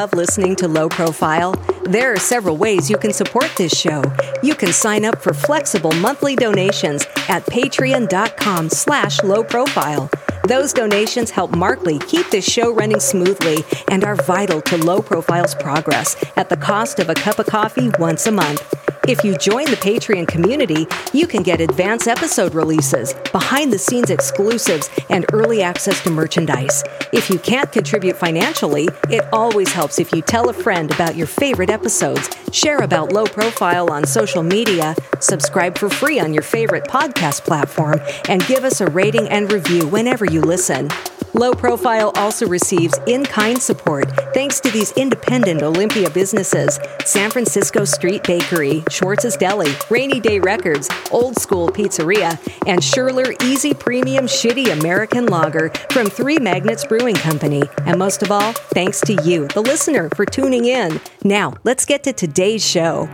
Love 0.00 0.14
listening 0.14 0.56
to 0.56 0.66
Low 0.66 0.88
Profile? 0.88 1.52
There 1.82 2.10
are 2.14 2.18
several 2.18 2.56
ways 2.56 2.88
you 2.88 2.96
can 2.96 3.12
support 3.12 3.50
this 3.58 3.78
show. 3.78 4.02
You 4.42 4.54
can 4.54 4.72
sign 4.72 5.04
up 5.04 5.20
for 5.20 5.34
flexible 5.34 5.92
monthly 5.92 6.34
donations 6.34 7.06
at 7.28 7.44
patreon.com 7.44 8.70
slash 8.70 9.22
low 9.22 9.44
profile. 9.44 10.08
Those 10.44 10.72
donations 10.72 11.30
help 11.30 11.54
Markley 11.54 11.98
keep 11.98 12.30
this 12.30 12.50
show 12.50 12.72
running 12.72 12.98
smoothly 12.98 13.58
and 13.90 14.02
are 14.02 14.16
vital 14.16 14.62
to 14.62 14.78
Low 14.78 15.02
Profile's 15.02 15.54
progress 15.54 16.16
at 16.34 16.48
the 16.48 16.56
cost 16.56 16.98
of 16.98 17.10
a 17.10 17.14
cup 17.14 17.38
of 17.38 17.44
coffee 17.44 17.90
once 17.98 18.26
a 18.26 18.32
month. 18.32 18.69
If 19.10 19.24
you 19.24 19.36
join 19.36 19.64
the 19.64 19.76
Patreon 19.76 20.28
community, 20.28 20.86
you 21.12 21.26
can 21.26 21.42
get 21.42 21.60
advance 21.60 22.06
episode 22.06 22.54
releases, 22.54 23.12
behind 23.32 23.72
the 23.72 23.78
scenes 23.78 24.08
exclusives, 24.08 24.88
and 25.08 25.26
early 25.32 25.62
access 25.62 26.00
to 26.04 26.10
merchandise. 26.10 26.84
If 27.12 27.28
you 27.28 27.40
can't 27.40 27.72
contribute 27.72 28.16
financially, 28.16 28.88
it 29.08 29.24
always 29.32 29.72
helps 29.72 29.98
if 29.98 30.12
you 30.12 30.22
tell 30.22 30.48
a 30.48 30.52
friend 30.52 30.92
about 30.92 31.16
your 31.16 31.26
favorite 31.26 31.70
episodes, 31.70 32.30
share 32.52 32.84
about 32.84 33.12
low 33.12 33.24
profile 33.24 33.90
on 33.90 34.06
social 34.06 34.44
media, 34.44 34.94
subscribe 35.18 35.76
for 35.76 35.88
free 35.88 36.20
on 36.20 36.32
your 36.32 36.44
favorite 36.44 36.84
podcast 36.84 37.42
platform, 37.42 38.00
and 38.28 38.46
give 38.46 38.62
us 38.62 38.80
a 38.80 38.86
rating 38.90 39.28
and 39.28 39.50
review 39.50 39.88
whenever 39.88 40.24
you 40.24 40.40
listen. 40.40 40.88
Low 41.34 41.52
Profile 41.52 42.10
also 42.16 42.46
receives 42.46 42.98
in 43.06 43.24
kind 43.24 43.60
support 43.60 44.10
thanks 44.34 44.60
to 44.60 44.70
these 44.70 44.92
independent 44.92 45.62
Olympia 45.62 46.10
businesses 46.10 46.78
San 47.04 47.30
Francisco 47.30 47.84
Street 47.84 48.24
Bakery, 48.24 48.82
Schwartz's 48.90 49.36
Deli, 49.36 49.72
Rainy 49.88 50.20
Day 50.20 50.40
Records, 50.40 50.88
Old 51.10 51.36
School 51.38 51.68
Pizzeria, 51.68 52.38
and 52.66 52.80
Scherler 52.80 53.40
Easy 53.42 53.74
Premium 53.74 54.26
Shitty 54.26 54.72
American 54.72 55.26
Lager 55.26 55.70
from 55.90 56.08
Three 56.08 56.38
Magnets 56.38 56.84
Brewing 56.84 57.16
Company. 57.16 57.62
And 57.86 57.98
most 57.98 58.22
of 58.22 58.30
all, 58.30 58.52
thanks 58.52 59.00
to 59.02 59.14
you, 59.24 59.46
the 59.48 59.60
listener, 59.60 60.08
for 60.10 60.24
tuning 60.24 60.64
in. 60.64 61.00
Now, 61.24 61.54
let's 61.64 61.84
get 61.84 62.02
to 62.04 62.12
today's 62.12 62.66
show. 62.66 63.08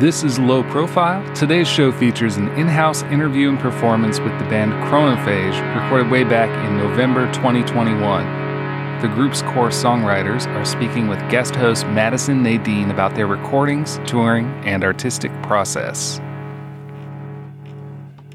This 0.00 0.24
is 0.24 0.40
Low 0.40 0.64
Profile. 0.64 1.22
Today's 1.36 1.68
show 1.68 1.92
features 1.92 2.36
an 2.36 2.48
in 2.58 2.66
house 2.66 3.04
interview 3.04 3.48
and 3.48 3.60
performance 3.60 4.18
with 4.18 4.36
the 4.40 4.44
band 4.46 4.72
Chronophage, 4.90 5.54
recorded 5.80 6.10
way 6.10 6.24
back 6.24 6.50
in 6.68 6.76
November 6.76 7.32
2021. 7.32 9.00
The 9.00 9.06
group's 9.14 9.42
core 9.42 9.68
songwriters 9.68 10.48
are 10.48 10.64
speaking 10.64 11.06
with 11.06 11.20
guest 11.30 11.54
host 11.54 11.86
Madison 11.86 12.42
Nadine 12.42 12.90
about 12.90 13.14
their 13.14 13.28
recordings, 13.28 14.00
touring, 14.04 14.46
and 14.64 14.82
artistic 14.82 15.30
process. 15.44 16.20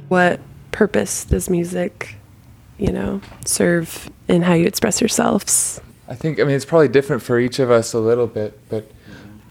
What 0.08 0.40
purpose 0.72 1.26
does 1.26 1.50
music, 1.50 2.16
you 2.78 2.94
know, 2.94 3.20
serve 3.46 4.10
in 4.30 4.44
how 4.44 4.54
you 4.54 4.66
express 4.66 5.02
yourselves? 5.02 5.82
I 6.08 6.16
think 6.16 6.40
I 6.40 6.46
mean 6.46 6.56
it's 6.56 6.64
probably 6.64 6.88
different 6.88 7.22
for 7.22 7.38
each 7.38 7.60
of 7.60 7.70
us 7.70 7.92
a 7.92 8.00
little 8.00 8.28
bit, 8.28 8.58
but 8.70 8.90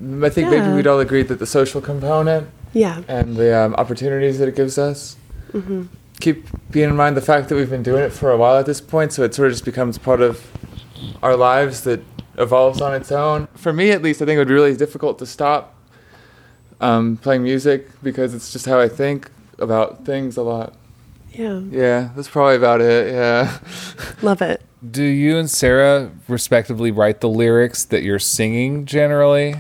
I 0.01 0.29
think 0.29 0.51
Yeah. 0.51 0.61
maybe 0.63 0.75
we'd 0.77 0.87
all 0.87 1.01
agree 1.01 1.23
that 1.23 1.39
the 1.39 1.47
social 1.47 1.81
component 1.81 2.49
Yeah. 2.73 3.03
and 3.09 3.37
the 3.37 3.57
um, 3.59 3.75
opportunities 3.75 4.39
that 4.39 4.49
it 4.49 4.57
gives 4.57 4.79
us. 4.79 5.17
hmm 5.53 5.83
Keep 6.21 6.49
being 6.73 6.91
in 6.91 6.97
mind 6.97 7.17
the 7.17 7.21
fact 7.21 7.49
that 7.49 7.55
we've 7.55 7.71
been 7.71 7.83
doing 7.85 8.03
it 8.03 8.13
for 8.13 8.31
a 8.33 8.37
while 8.37 8.57
at 8.59 8.67
this 8.67 8.81
point, 8.81 9.13
so 9.13 9.23
it 9.23 9.35
sort 9.35 9.47
of 9.49 9.53
just 9.53 9.65
becomes 9.65 9.99
part 9.99 10.21
of 10.21 10.51
our 11.23 11.37
lives 11.37 11.83
that 11.83 12.01
evolves 12.37 12.81
on 12.81 12.93
its 12.93 13.13
own. 13.13 13.47
For 13.55 13.73
me, 13.73 13.93
at 13.93 14.03
least, 14.03 14.21
I 14.21 14.25
think 14.25 14.35
it 14.35 14.39
would 14.39 14.49
be 14.49 14.55
really 14.55 14.77
difficult 14.77 15.19
to 15.21 15.27
stop 15.27 15.75
um, 16.81 17.17
playing 17.19 17.43
music 17.45 17.89
because 18.03 18.35
it's 18.35 18.53
just 18.53 18.67
how 18.67 18.79
I 18.81 18.89
think 18.89 19.31
about 19.59 20.05
things 20.05 20.37
a 20.37 20.43
lot. 20.43 20.75
Yeah. 21.33 21.61
Yeah, 21.71 22.11
that's 22.17 22.29
probably 22.29 22.57
about 22.57 22.81
it. 22.81 23.13
Yeah. 23.13 23.59
Love 24.23 24.43
it. 24.43 24.63
Do 24.91 25.03
you 25.05 25.37
and 25.39 25.51
Sarah 25.51 26.11
respectively 26.29 26.91
write 26.91 27.21
the 27.21 27.29
lyrics 27.29 27.85
that 27.85 28.03
you're 28.03 28.19
singing 28.21 28.87
generally? 28.87 29.57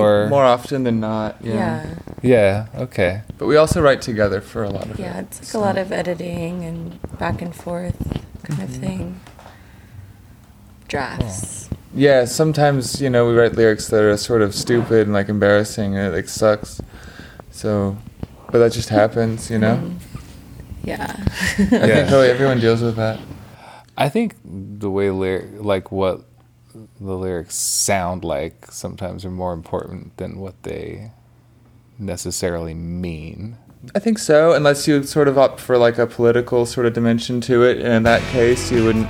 Or 0.00 0.28
more 0.28 0.44
often 0.44 0.84
than 0.84 1.00
not. 1.00 1.36
Yeah. 1.42 1.54
Yeah. 1.54 1.94
Yeah, 2.22 2.66
okay. 2.76 3.22
But 3.38 3.46
we 3.46 3.56
also 3.56 3.82
write 3.82 4.00
together 4.00 4.40
for 4.40 4.64
a 4.64 4.70
lot 4.70 4.88
of 4.90 4.98
Yeah, 4.98 5.18
it. 5.18 5.26
it's 5.26 5.54
like 5.54 5.62
a 5.62 5.64
lot 5.64 5.76
of 5.76 5.92
editing 5.92 6.64
and 6.64 6.98
back 7.18 7.42
and 7.42 7.54
forth 7.54 7.98
kind 8.42 8.62
of 8.62 8.70
mm-hmm. 8.70 8.80
thing. 8.80 9.20
Drafts. 10.88 11.68
Yeah, 11.94 12.24
sometimes 12.24 13.00
you 13.00 13.10
know 13.10 13.28
we 13.28 13.34
write 13.34 13.54
lyrics 13.54 13.88
that 13.88 14.02
are 14.02 14.16
sort 14.16 14.42
of 14.42 14.54
stupid 14.54 15.06
and 15.06 15.12
like 15.12 15.28
embarrassing 15.28 15.96
and 15.96 16.12
it 16.12 16.16
like 16.16 16.28
sucks. 16.28 16.80
So, 17.50 17.96
but 18.50 18.58
that 18.58 18.72
just 18.72 18.88
happens, 18.88 19.50
you 19.50 19.58
know. 19.58 19.76
Mm-hmm. 19.76 20.88
Yeah. 20.88 21.14
I 21.18 21.54
think 21.56 21.68
probably 22.08 22.28
everyone 22.28 22.60
deals 22.60 22.82
with 22.82 22.96
that. 22.96 23.20
I 23.96 24.08
think 24.08 24.34
the 24.44 24.90
way 24.90 25.10
lyric, 25.10 25.62
like 25.62 25.92
what 25.92 26.24
the 27.04 27.16
lyrics 27.16 27.54
sound 27.54 28.24
like, 28.24 28.66
sometimes 28.70 29.24
are 29.24 29.30
more 29.30 29.52
important 29.52 30.16
than 30.16 30.38
what 30.38 30.62
they 30.62 31.12
necessarily 31.98 32.74
mean. 32.74 33.56
I 33.94 33.98
think 33.98 34.18
so, 34.18 34.52
unless 34.52 34.88
you 34.88 35.02
sort 35.02 35.28
of 35.28 35.36
opt 35.36 35.60
for 35.60 35.76
like 35.76 35.98
a 35.98 36.06
political 36.06 36.64
sort 36.64 36.86
of 36.86 36.94
dimension 36.94 37.40
to 37.42 37.64
it, 37.64 37.78
and 37.78 37.92
in 37.92 38.02
that 38.04 38.22
case, 38.32 38.70
you 38.72 38.84
wouldn't. 38.84 39.08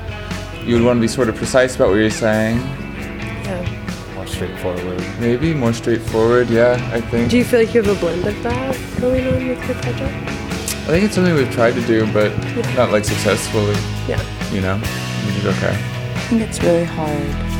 You 0.64 0.76
would 0.76 0.84
want 0.84 0.96
to 0.96 1.00
be 1.02 1.08
sort 1.08 1.28
of 1.28 1.36
precise 1.36 1.76
about 1.76 1.90
what 1.90 1.96
you're 1.96 2.10
saying. 2.10 2.56
Yeah. 2.56 4.14
More 4.14 4.26
straightforward. 4.26 5.04
Maybe 5.20 5.52
more 5.52 5.74
straightforward. 5.74 6.48
Yeah, 6.48 6.80
I 6.92 7.02
think. 7.02 7.30
Do 7.30 7.36
you 7.36 7.44
feel 7.44 7.60
like 7.60 7.74
you 7.74 7.82
have 7.82 7.96
a 7.96 8.00
blend 8.00 8.26
of 8.26 8.42
that 8.42 8.76
going 8.98 9.26
on 9.26 9.34
with 9.34 9.44
your 9.44 9.56
project? 9.56 10.00
I 10.00 10.88
think 10.88 11.04
it's 11.04 11.14
something 11.14 11.34
we've 11.34 11.52
tried 11.52 11.74
to 11.74 11.86
do, 11.86 12.10
but 12.12 12.36
not 12.74 12.90
like 12.90 13.04
successfully. 13.04 13.74
Yeah. 14.08 14.20
You 14.50 14.60
know, 14.60 14.76
we 14.76 15.48
okay. 15.50 15.76
I 15.76 16.26
think 16.28 16.42
it's 16.42 16.60
really 16.62 16.84
hard. 16.84 17.53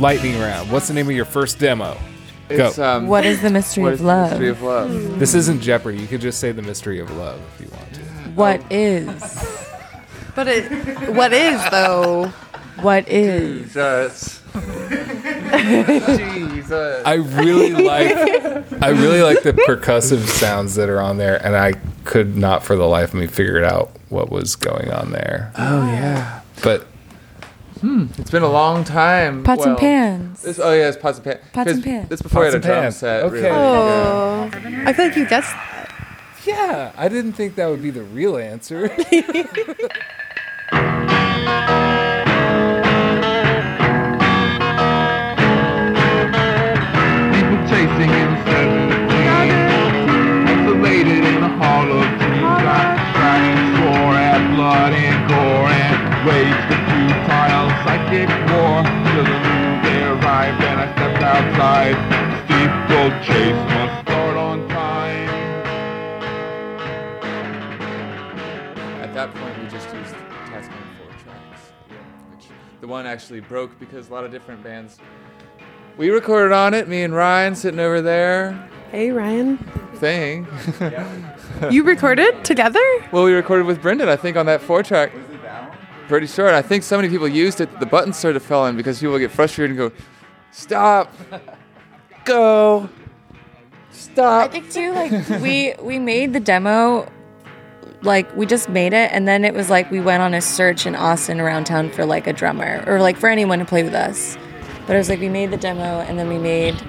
Lightning 0.00 0.38
round. 0.38 0.70
What's 0.70 0.88
the 0.88 0.94
name 0.94 1.08
of 1.08 1.14
your 1.16 1.24
first 1.24 1.58
demo? 1.58 1.96
Go. 2.48 2.68
It's, 2.68 2.78
um, 2.78 3.08
What 3.08 3.26
is 3.26 3.42
the 3.42 3.50
mystery 3.50 3.82
what 3.84 3.88
of 3.92 3.94
is 3.94 4.00
the 4.00 4.06
love? 4.06 4.30
mystery 4.30 4.48
of 4.48 4.62
love? 4.62 5.18
this 5.18 5.34
isn't 5.34 5.60
Jeopardy. 5.60 5.98
You 5.98 6.06
could 6.06 6.20
just 6.20 6.40
say 6.40 6.52
the 6.52 6.62
mystery 6.62 6.98
of 7.00 7.10
love 7.16 7.40
if 7.54 7.60
you 7.60 7.68
want 7.76 7.92
to. 7.94 8.00
What 8.34 8.62
is? 8.72 9.54
But 10.34 10.46
it, 10.46 11.14
what 11.14 11.32
is 11.32 11.60
though? 11.72 12.26
What 12.80 13.08
is? 13.08 13.62
Jesus. 13.72 14.40
Jesus. 16.16 17.02
I 17.04 17.14
really 17.14 17.72
like 17.72 18.12
I 18.82 18.90
really 18.90 19.20
like 19.22 19.42
the 19.42 19.52
percussive 19.52 20.26
sounds 20.28 20.76
that 20.76 20.88
are 20.88 21.00
on 21.00 21.16
there 21.16 21.44
and 21.44 21.56
I 21.56 21.72
could 22.04 22.36
not 22.36 22.62
for 22.62 22.76
the 22.76 22.86
life 22.86 23.08
of 23.14 23.20
me 23.20 23.26
figure 23.26 23.64
out 23.64 23.90
what 24.10 24.30
was 24.30 24.54
going 24.54 24.92
on 24.92 25.10
there. 25.10 25.52
Oh 25.58 25.86
yeah. 25.86 26.42
But 26.62 26.86
Hmm. 27.80 28.06
It's 28.18 28.30
been 28.30 28.42
a 28.42 28.48
long 28.50 28.84
time. 28.84 29.44
Pots 29.44 29.64
and 29.64 29.76
pans. 29.78 30.42
This, 30.42 30.58
oh 30.58 30.72
yeah, 30.72 30.88
it's 30.88 30.96
pots 30.96 31.18
and 31.18 31.24
pans. 31.24 31.40
Pots 31.52 31.70
and 31.70 31.84
pans. 31.84 32.08
This 32.08 32.22
before 32.22 32.42
Pots 32.42 32.42
I 32.42 32.46
had 32.46 32.52
a 32.54 32.56
and 32.56 32.64
drum 32.64 32.82
pans. 32.82 32.96
set. 32.96 33.22
Okay. 33.24 33.34
Really. 33.36 33.46
Yeah. 33.46 33.60
Oh, 34.06 34.50
I 34.88 34.92
feel 34.92 35.06
like 35.06 35.16
you 35.16 35.28
guessed. 35.28 35.54
yeah, 36.46 36.92
I 36.96 37.08
didn't 37.08 37.34
think 37.34 37.54
that 37.56 37.68
would 37.68 37.82
be 37.82 37.90
the 37.90 38.02
real 38.02 38.36
answer. 38.36 38.88
gold 62.88 63.12
chase 63.22 63.54
must 63.54 64.02
start 64.02 64.36
on 64.36 64.68
time. 64.68 65.28
At 69.02 69.14
that 69.14 69.32
point, 69.34 69.62
we 69.62 69.68
just 69.68 69.86
used 69.94 70.14
Tascam 70.46 70.72
4 70.98 71.06
tracks, 71.22 71.60
which 72.34 72.46
the 72.80 72.86
one 72.86 73.06
actually 73.06 73.40
broke 73.40 73.78
because 73.78 74.08
a 74.08 74.12
lot 74.12 74.24
of 74.24 74.30
different 74.30 74.62
bands. 74.62 74.98
We 75.96 76.10
recorded 76.10 76.52
on 76.52 76.74
it, 76.74 76.88
me 76.88 77.02
and 77.02 77.14
Ryan 77.14 77.54
sitting 77.54 77.80
over 77.80 78.00
there. 78.00 78.68
Hey, 78.90 79.10
Ryan. 79.10 79.58
Thing. 79.96 80.46
You 81.72 81.82
recorded 81.82 82.44
together? 82.44 82.78
well, 83.10 83.24
we 83.24 83.32
recorded 83.32 83.66
with 83.66 83.82
Brendan, 83.82 84.08
I 84.08 84.14
think, 84.14 84.36
on 84.36 84.46
that 84.46 84.60
four 84.62 84.84
track. 84.84 85.12
Was 85.12 85.24
it 85.24 85.42
that 85.42 85.70
one? 85.70 85.78
Pretty 86.06 86.28
sure. 86.28 86.46
And 86.46 86.54
I 86.54 86.62
think 86.62 86.84
so 86.84 86.94
many 86.96 87.08
people 87.08 87.26
used 87.26 87.60
it, 87.60 87.80
the 87.80 87.86
buttons 87.86 88.16
started 88.16 88.38
falling 88.40 88.76
because 88.76 89.00
people 89.00 89.18
get 89.18 89.32
frustrated 89.32 89.76
and 89.76 89.90
go, 89.90 89.96
stop, 90.52 91.12
go, 92.28 92.88
stop. 93.90 94.48
I 94.48 94.52
think 94.52 94.70
too, 94.70 94.92
like 94.92 95.40
we 95.40 95.74
we 95.80 95.98
made 95.98 96.32
the 96.32 96.40
demo, 96.40 97.10
like 98.02 98.34
we 98.36 98.46
just 98.46 98.68
made 98.68 98.92
it, 98.92 99.10
and 99.12 99.26
then 99.26 99.44
it 99.44 99.54
was 99.54 99.70
like 99.70 99.90
we 99.90 100.00
went 100.00 100.22
on 100.22 100.34
a 100.34 100.40
search 100.40 100.86
in 100.86 100.94
Austin 100.94 101.40
around 101.40 101.64
town 101.64 101.90
for 101.90 102.04
like 102.04 102.26
a 102.26 102.32
drummer 102.32 102.84
or 102.86 103.00
like 103.00 103.16
for 103.16 103.28
anyone 103.28 103.58
to 103.58 103.64
play 103.64 103.82
with 103.82 103.94
us. 103.94 104.36
But 104.86 104.94
it 104.94 104.98
was 104.98 105.08
like 105.08 105.20
we 105.20 105.28
made 105.28 105.50
the 105.50 105.56
demo, 105.56 106.00
and 106.00 106.18
then 106.18 106.28
we 106.28 106.38
made 106.38 106.80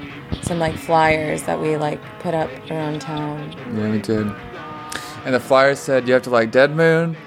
some 0.43 0.59
like 0.59 0.75
flyers 0.75 1.43
that 1.43 1.59
we 1.59 1.77
like 1.77 1.99
put 2.19 2.33
up 2.33 2.49
around 2.69 3.01
town. 3.01 3.55
Yeah, 3.75 3.89
we 3.91 3.99
did. 3.99 4.27
And 5.25 5.33
the 5.33 5.39
flyer 5.39 5.75
said 5.75 6.07
you 6.07 6.13
have 6.13 6.23
to 6.23 6.29
like 6.29 6.51
Dead 6.51 6.75
Moon, 6.75 7.17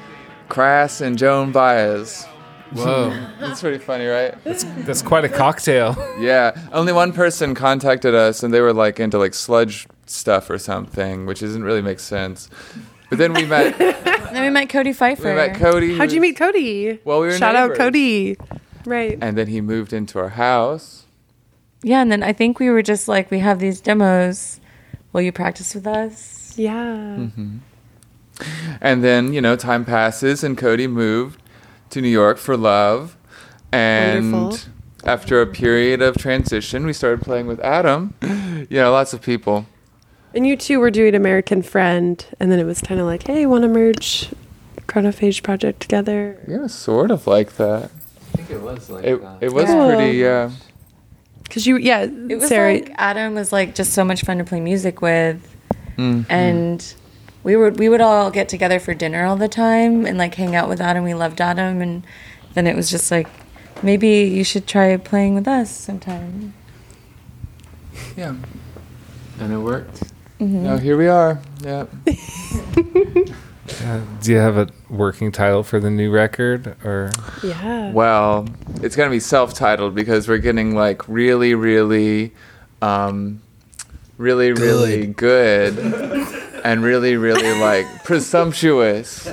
Crass, 0.48 1.00
and 1.00 1.18
Joan 1.18 1.52
Baez. 1.52 2.26
Whoa. 2.74 3.10
That's 3.40 3.60
pretty 3.60 3.78
funny, 3.78 4.06
right? 4.06 4.34
That's 4.44 4.64
that's 4.64 5.02
quite 5.02 5.24
a 5.24 5.28
cocktail. 5.28 5.96
Yeah. 6.18 6.58
Only 6.72 6.92
one 6.92 7.12
person 7.12 7.54
contacted 7.54 8.14
us, 8.14 8.42
and 8.42 8.52
they 8.52 8.60
were 8.60 8.72
like 8.72 9.00
into 9.00 9.18
like 9.18 9.34
sludge 9.34 9.86
stuff 10.06 10.48
or 10.50 10.58
something, 10.58 11.26
which 11.26 11.40
doesn't 11.40 11.64
really 11.64 11.82
make 11.82 12.00
sense. 12.00 12.48
But 13.08 13.18
then 13.18 13.34
we 13.34 13.44
met. 13.44 13.78
Then 14.32 14.44
we 14.44 14.48
met 14.48 14.70
Cody 14.70 14.94
Pfeiffer. 14.94 15.28
we 15.28 15.34
met 15.34 15.56
Cody. 15.56 15.98
How'd 15.98 16.10
you 16.10 16.20
meet 16.22 16.38
Cody? 16.38 16.98
Well, 17.04 17.20
we 17.20 17.26
were 17.26 17.36
Shout 17.36 17.54
out. 17.54 17.74
Cody. 17.74 18.38
Right. 18.86 19.18
And 19.20 19.36
then 19.36 19.46
he 19.48 19.60
moved 19.60 19.92
into 19.92 20.18
our 20.18 20.30
house. 20.30 21.04
Yeah, 21.82 22.00
and 22.00 22.10
then 22.10 22.22
I 22.22 22.32
think 22.32 22.58
we 22.58 22.70
were 22.70 22.80
just 22.80 23.08
like, 23.08 23.30
we 23.30 23.40
have 23.40 23.58
these 23.58 23.82
demos. 23.82 24.58
Will 25.12 25.20
you 25.20 25.32
practice 25.32 25.74
with 25.74 25.86
us? 25.86 26.54
Yeah. 26.56 26.72
Mm-hmm. 27.18 27.58
And 28.80 29.04
then, 29.04 29.34
you 29.34 29.42
know, 29.42 29.54
time 29.56 29.84
passes 29.84 30.42
and 30.42 30.56
Cody 30.56 30.86
moved 30.86 31.41
to 31.92 32.00
New 32.00 32.08
York 32.08 32.38
for 32.38 32.56
love. 32.56 33.16
And 33.70 34.32
Wonderful. 34.32 34.70
after 35.04 35.40
a 35.40 35.46
period 35.46 36.02
of 36.02 36.16
transition, 36.18 36.84
we 36.84 36.92
started 36.92 37.22
playing 37.22 37.46
with 37.46 37.60
Adam. 37.60 38.14
you 38.22 38.66
know, 38.78 38.92
lots 38.92 39.12
of 39.14 39.22
people. 39.22 39.66
And 40.34 40.46
you 40.46 40.56
two 40.56 40.80
were 40.80 40.90
doing 40.90 41.14
American 41.14 41.62
Friend, 41.62 42.24
and 42.40 42.50
then 42.50 42.58
it 42.58 42.64
was 42.64 42.80
kind 42.80 43.00
of 43.00 43.06
like, 43.06 43.26
hey, 43.26 43.44
want 43.46 43.62
to 43.62 43.68
merge 43.68 44.30
Chronophage 44.86 45.42
project 45.42 45.80
together? 45.80 46.38
Yeah, 46.48 46.66
sort 46.66 47.10
of 47.10 47.26
like 47.26 47.56
that. 47.56 47.84
I 47.84 48.36
think 48.38 48.50
it 48.50 48.60
was 48.62 48.88
like 48.90 49.04
It, 49.04 49.20
that. 49.20 49.38
it 49.42 49.52
was 49.52 49.68
Yeah. 49.68 49.94
pretty, 49.94 50.18
yeah. 50.18 50.50
Because 51.44 51.66
you, 51.66 51.76
yeah, 51.76 52.02
It 52.04 52.38
was 52.38 52.48
Sarah. 52.48 52.72
like 52.74 52.92
Adam 52.96 53.34
was 53.34 53.52
like 53.52 53.74
just 53.74 53.92
so 53.92 54.04
much 54.04 54.22
fun 54.24 54.38
to 54.38 54.44
play 54.44 54.60
music 54.60 55.02
with, 55.02 55.36
Mhm. 55.98 56.24
and 56.30 56.94
we 57.44 57.56
would 57.56 57.78
we 57.78 57.88
would 57.88 58.00
all 58.00 58.30
get 58.30 58.48
together 58.48 58.78
for 58.78 58.94
dinner 58.94 59.24
all 59.24 59.36
the 59.36 59.48
time 59.48 60.06
and 60.06 60.18
like 60.18 60.34
hang 60.34 60.54
out 60.54 60.68
with 60.68 60.80
Adam. 60.80 61.04
We 61.04 61.14
loved 61.14 61.40
Adam, 61.40 61.80
and 61.80 62.06
then 62.54 62.66
it 62.66 62.76
was 62.76 62.90
just 62.90 63.10
like 63.10 63.28
maybe 63.82 64.08
you 64.08 64.44
should 64.44 64.66
try 64.66 64.96
playing 64.96 65.34
with 65.34 65.48
us 65.48 65.70
sometime. 65.70 66.54
Yeah. 68.16 68.34
and 69.40 69.52
it 69.52 69.58
worked. 69.58 70.02
Now 70.38 70.76
here 70.76 70.96
we 70.96 71.08
are. 71.08 71.40
Yeah. 71.62 71.86
Uh, 73.84 74.00
do 74.20 74.32
you 74.32 74.38
have 74.38 74.56
a 74.56 74.68
working 74.90 75.30
title 75.32 75.62
for 75.62 75.78
the 75.80 75.90
new 75.90 76.10
record 76.10 76.76
or 76.84 77.10
yeah. 77.42 77.90
Well, 77.92 78.48
it's 78.82 78.96
gonna 78.96 79.10
be 79.10 79.20
self-titled 79.20 79.94
because 79.94 80.28
we're 80.28 80.38
getting 80.38 80.74
like 80.74 81.08
really, 81.08 81.54
really, 81.54 82.32
um, 82.82 83.40
really, 84.22 84.52
really 84.52 85.06
good, 85.08 85.76
and 86.64 86.82
really, 86.82 87.16
really 87.16 87.58
like 87.58 87.86
presumptuous. 88.04 89.28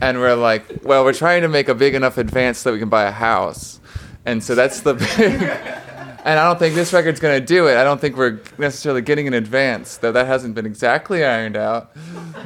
And 0.00 0.18
we're 0.18 0.34
like, 0.34 0.84
well, 0.84 1.04
we're 1.04 1.12
trying 1.14 1.42
to 1.42 1.48
make 1.48 1.68
a 1.68 1.74
big 1.74 1.94
enough 1.94 2.18
advance 2.18 2.58
so 2.58 2.70
that 2.70 2.74
we 2.74 2.78
can 2.80 2.88
buy 2.90 3.04
a 3.04 3.10
house, 3.10 3.80
and 4.26 4.44
so 4.44 4.54
that's 4.54 4.80
the 4.82 4.94
big. 4.94 5.50
And 6.24 6.38
I 6.38 6.44
don't 6.46 6.56
think 6.56 6.76
this 6.76 6.92
record's 6.92 7.18
gonna 7.18 7.40
do 7.40 7.66
it. 7.66 7.76
I 7.76 7.82
don't 7.82 8.00
think 8.00 8.16
we're 8.16 8.38
necessarily 8.56 9.02
getting 9.02 9.26
an 9.26 9.34
advance, 9.34 9.96
though 9.96 10.12
that 10.12 10.24
hasn't 10.28 10.54
been 10.54 10.66
exactly 10.66 11.24
ironed 11.24 11.56
out. 11.56 11.90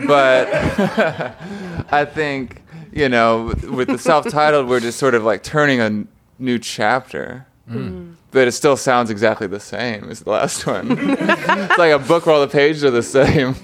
But 0.07 0.49
I 1.93 2.07
think, 2.07 2.63
you 2.91 3.11
know, 3.11 3.53
with 3.71 3.89
the 3.89 3.99
self-titled, 3.99 4.67
we're 4.67 4.81
just 4.81 4.99
sort 4.99 5.15
of 5.15 5.25
like 5.25 5.43
turning 5.43 5.81
a 5.81 5.85
n- 5.85 6.09
new 6.39 6.59
chapter. 6.59 7.47
Mm. 7.71 8.15
But 8.31 8.49
it 8.49 8.53
still 8.53 8.77
sounds 8.77 9.11
exactly 9.11 9.47
the 9.47 9.61
same 9.61 10.11
as 10.11 10.21
the 10.21 10.31
last 10.31 10.67
one. 10.67 10.89
it's 10.99 11.79
like 11.79 11.93
a 11.93 11.99
book 11.99 12.27
where 12.27 12.35
all 12.35 12.41
the 12.41 12.49
pages 12.49 12.85
are 12.85 12.91
the 12.91 13.03
same, 13.03 13.55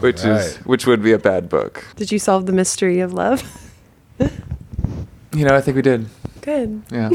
which 0.00 0.24
is 0.24 0.56
which 0.58 0.86
would 0.86 1.02
be 1.02 1.12
a 1.12 1.18
bad 1.18 1.48
book. 1.48 1.84
Did 1.96 2.12
you 2.12 2.18
solve 2.18 2.46
the 2.46 2.52
mystery 2.52 3.00
of 3.00 3.12
love? 3.12 3.42
You 4.18 5.44
know, 5.44 5.56
I 5.56 5.60
think 5.60 5.76
we 5.76 5.82
did. 5.82 6.06
Good. 6.42 6.82
Yeah. 6.90 7.10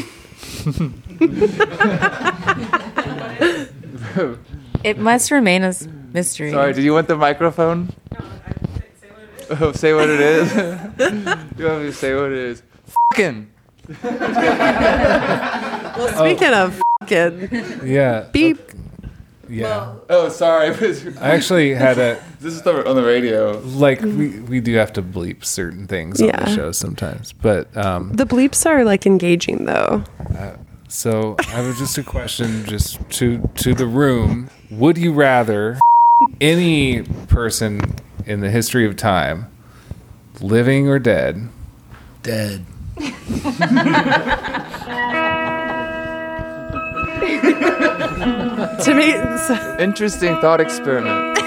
It 4.81 4.97
must 4.97 5.29
remain 5.29 5.63
a 5.63 5.73
mystery. 6.13 6.51
Sorry, 6.51 6.73
do 6.73 6.81
you 6.81 6.93
want 6.93 7.07
the 7.07 7.17
microphone? 7.17 7.89
Oh, 9.49 9.71
say 9.73 9.93
what 9.93 10.09
it 10.09 10.21
is. 10.21 10.55
you 11.57 11.65
want 11.65 11.81
me 11.81 11.87
to 11.87 11.93
say 11.93 12.15
what 12.15 12.31
it 12.31 12.37
is? 12.37 12.63
Fucking. 13.11 13.49
Well, 15.99 16.07
speaking 16.17 16.53
of 16.53 16.81
f***ing, 17.09 17.87
yeah 17.87 18.27
beep. 18.31 18.57
yeah 19.49 19.95
Oh, 20.09 20.29
sorry. 20.29 20.67
i 21.19 21.31
actually 21.31 21.73
had 21.73 21.97
a 21.97 22.21
this 22.39 22.53
is 22.53 22.61
the, 22.61 22.87
on 22.87 22.95
the 22.95 23.03
radio. 23.03 23.59
like 23.65 23.99
we, 24.01 24.39
we 24.41 24.59
do 24.61 24.75
have 24.75 24.93
to 24.93 25.01
bleep 25.01 25.43
certain 25.43 25.87
things 25.87 26.21
on 26.21 26.27
the 26.27 26.55
show 26.55 26.71
sometimes 26.71 27.33
but 27.33 27.75
um 27.75 28.13
The 28.13 28.25
bleeps 28.25 28.65
are 28.65 28.85
like 28.85 29.05
engaging 29.05 29.65
though. 29.65 30.03
so 30.87 31.35
i 31.39 31.43
have 31.45 31.75
just 31.77 31.97
a 31.97 32.03
question 32.03 32.63
just 32.65 32.97
to 33.11 33.49
to 33.55 33.73
the 33.73 33.87
room 33.87 34.49
would 34.71 34.97
you 34.97 35.11
rather 35.11 35.77
any 36.39 37.01
person 37.27 37.81
in 38.25 38.39
the 38.41 38.49
history 38.51 38.85
of 38.85 38.95
time 38.95 39.47
living 40.41 40.87
or 40.87 40.99
dead 40.99 41.49
Dead. 42.21 42.65
To 48.83 48.93
me, 48.95 49.11
it's- 49.11 49.79
Interesting 49.79 50.39
thought 50.41 50.59
experiment. 50.61 51.37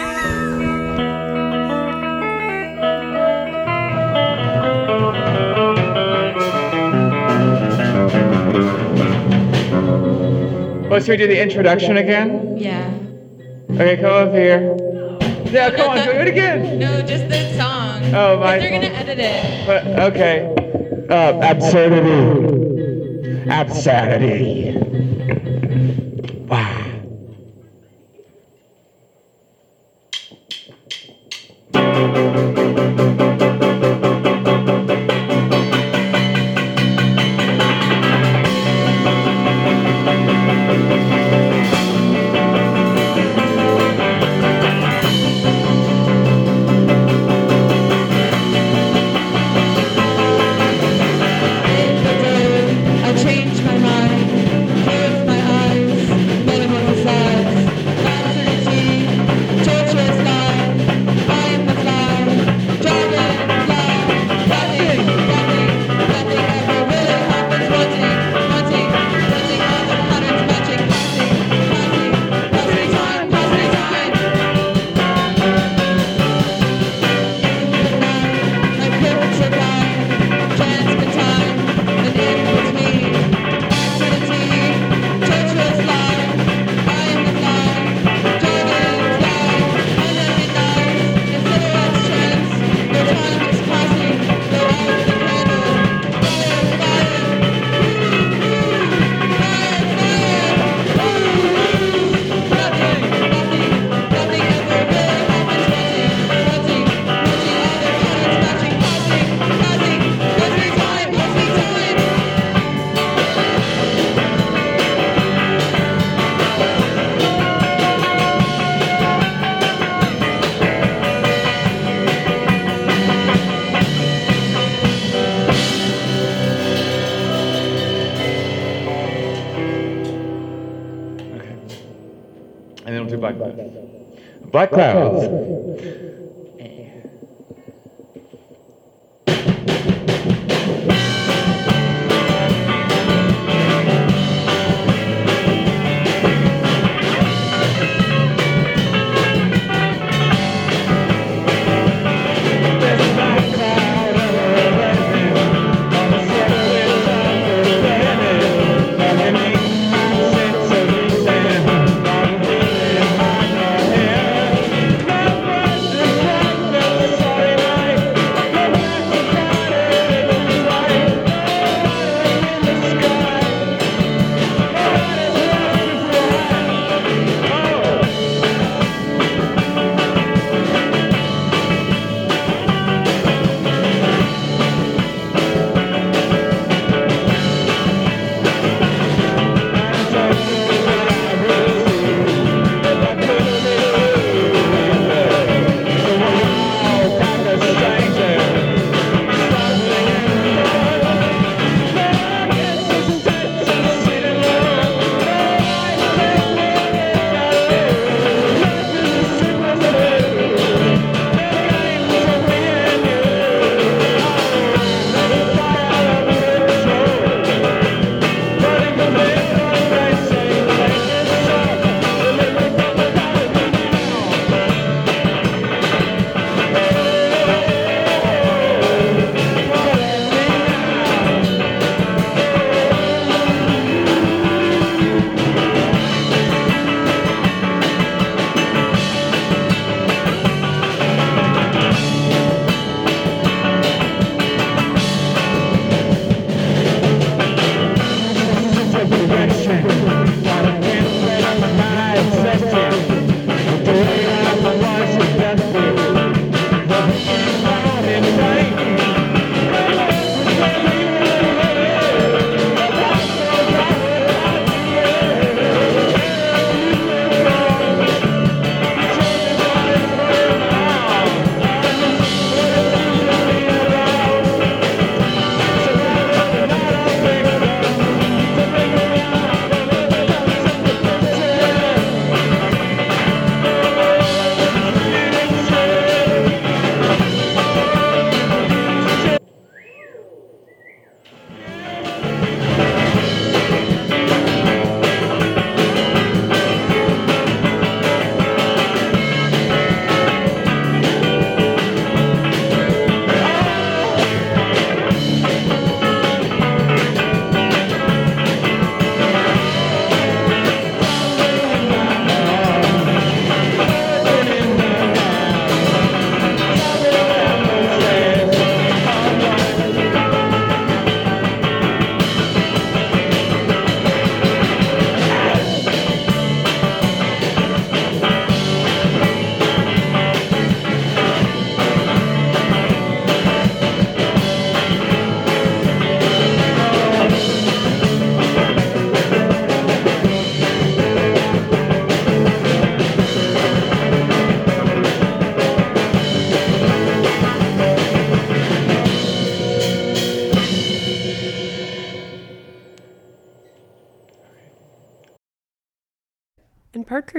Oh, 9.75 10.99
should 10.99 11.09
we 11.09 11.17
do 11.17 11.27
the 11.27 11.41
introduction 11.41 11.97
again? 11.97 12.57
Yeah. 12.59 12.93
Okay, 13.71 13.97
come 13.97 14.29
up 14.29 14.35
here. 14.35 14.77
Yeah, 15.51 15.71
come 15.71 15.91
on, 15.91 16.05
do 16.05 16.11
it 16.13 16.29
again. 16.29 16.79
No, 16.83 17.01
just 17.03 17.29
the 17.29 17.57
song. 17.57 18.03
Oh, 18.15 18.39
my 18.39 18.59
They're 18.59 18.71
gonna 18.71 18.93
edit 18.93 19.19
it. 19.19 19.67
But, 19.67 19.87
okay. 20.13 20.55
Uh, 21.13 21.39
absurdity. 21.43 22.17
Absurdity. 23.51 24.92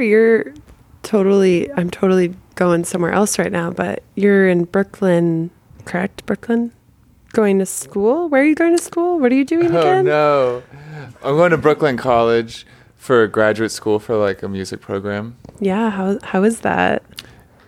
You're 0.04 0.54
totally, 1.04 1.72
I'm 1.74 1.89
totally 1.89 2.36
going 2.56 2.84
somewhere 2.86 3.12
else 3.12 3.39
right 3.39 3.51
now, 3.51 3.72
but 3.72 4.04
you're 4.16 4.47
in 4.47 4.66
Brooklyn, 4.66 5.49
correct? 5.86 6.26
Brooklyn? 6.26 6.72
Going 7.34 7.58
to 7.60 7.66
school? 7.66 8.30
Where 8.30 8.43
are 8.43 8.45
you 8.45 8.56
going 8.56 8.78
to 8.78 8.84
school? 8.84 9.20
What 9.20 9.32
are 9.32 9.36
you 9.36 9.45
doing 9.45 9.76
Oh 9.76 9.80
again? 9.80 10.06
no, 10.06 10.64
I'm 11.24 11.36
going 11.36 11.51
to 11.51 11.58
Brooklyn 11.58 11.97
College 11.97 12.66
for 12.95 13.26
graduate 13.28 13.72
school 13.72 13.99
for 13.99 14.16
like 14.16 14.43
a 14.43 14.47
music 14.49 14.82
program. 14.82 15.36
Yeah, 15.60 15.89
how, 15.89 16.20
how 16.24 16.43
is 16.43 16.60
that? 16.62 17.04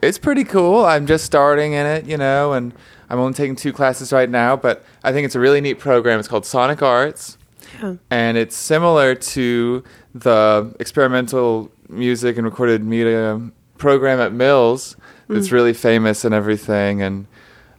It's 0.02 0.20
pretty 0.20 0.44
cool. 0.44 0.86
I'm 0.86 1.08
just 1.08 1.26
starting 1.26 1.74
in 1.74 1.86
it, 1.88 2.06
you 2.06 2.16
know, 2.18 2.54
and 2.54 2.74
I'm 3.10 3.18
only 3.20 3.34
taking 3.34 3.56
two 3.56 3.74
classes 3.74 4.14
right 4.14 4.30
now, 4.30 4.56
but 4.56 4.86
I 5.04 5.12
think 5.12 5.26
it's 5.26 5.36
a 5.36 5.40
really 5.40 5.62
neat 5.62 5.80
program. 5.80 6.20
It's 6.20 6.28
called 6.28 6.46
Sonic 6.46 6.82
Arts. 6.84 7.38
Yeah. 7.82 7.96
And 8.12 8.38
it's 8.38 8.56
similar 8.56 9.16
to 9.16 9.84
the 10.14 10.76
experimental 10.80 11.72
music 11.90 12.38
and 12.38 12.46
recorded 12.46 12.84
media 12.84 13.42
program 13.78 14.20
at 14.20 14.32
Mills 14.34 14.96
that's 15.28 15.48
Mm. 15.50 15.52
really 15.54 15.74
famous 15.74 16.24
and 16.24 16.34
everything. 16.34 17.02
And 17.02 17.26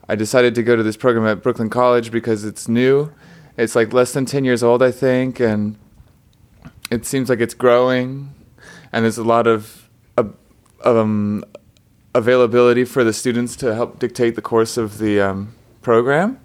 I 0.09 0.15
decided 0.15 0.55
to 0.57 0.63
go 0.63 0.77
to 0.77 0.83
this 0.83 0.97
program 0.97 1.27
at 1.27 1.43
Brooklyn 1.43 1.71
College 1.71 2.11
because 2.11 2.45
it's 2.45 2.69
new. 2.69 3.11
It's 3.57 3.75
like 3.75 3.93
less 3.93 4.13
than 4.13 4.27
10 4.27 4.45
years 4.45 4.63
old, 4.63 4.83
I 4.83 4.91
think, 4.91 5.41
and 5.41 5.77
it 6.91 7.07
seems 7.07 7.29
like 7.29 7.41
it's 7.41 7.55
growing. 7.55 8.35
And 8.93 9.05
there's 9.05 9.19
a 9.19 9.25
lot 9.25 9.47
of 9.47 9.89
uh, 10.19 10.25
um, 10.85 11.45
availability 12.15 12.85
for 12.85 13.05
the 13.05 13.13
students 13.13 13.57
to 13.57 13.75
help 13.75 13.99
dictate 13.99 14.35
the 14.37 14.43
course 14.43 14.77
of 14.77 14.99
the 14.99 15.21
um, 15.21 15.55
program 15.83 16.39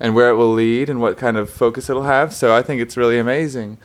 and 0.00 0.14
where 0.14 0.28
it 0.30 0.34
will 0.34 0.52
lead 0.52 0.90
and 0.90 1.00
what 1.00 1.16
kind 1.16 1.36
of 1.36 1.48
focus 1.48 1.88
it'll 1.88 2.02
have. 2.04 2.32
So 2.34 2.54
I 2.54 2.62
think 2.62 2.80
it's 2.80 2.96
really 2.96 3.18
amazing. 3.18 3.78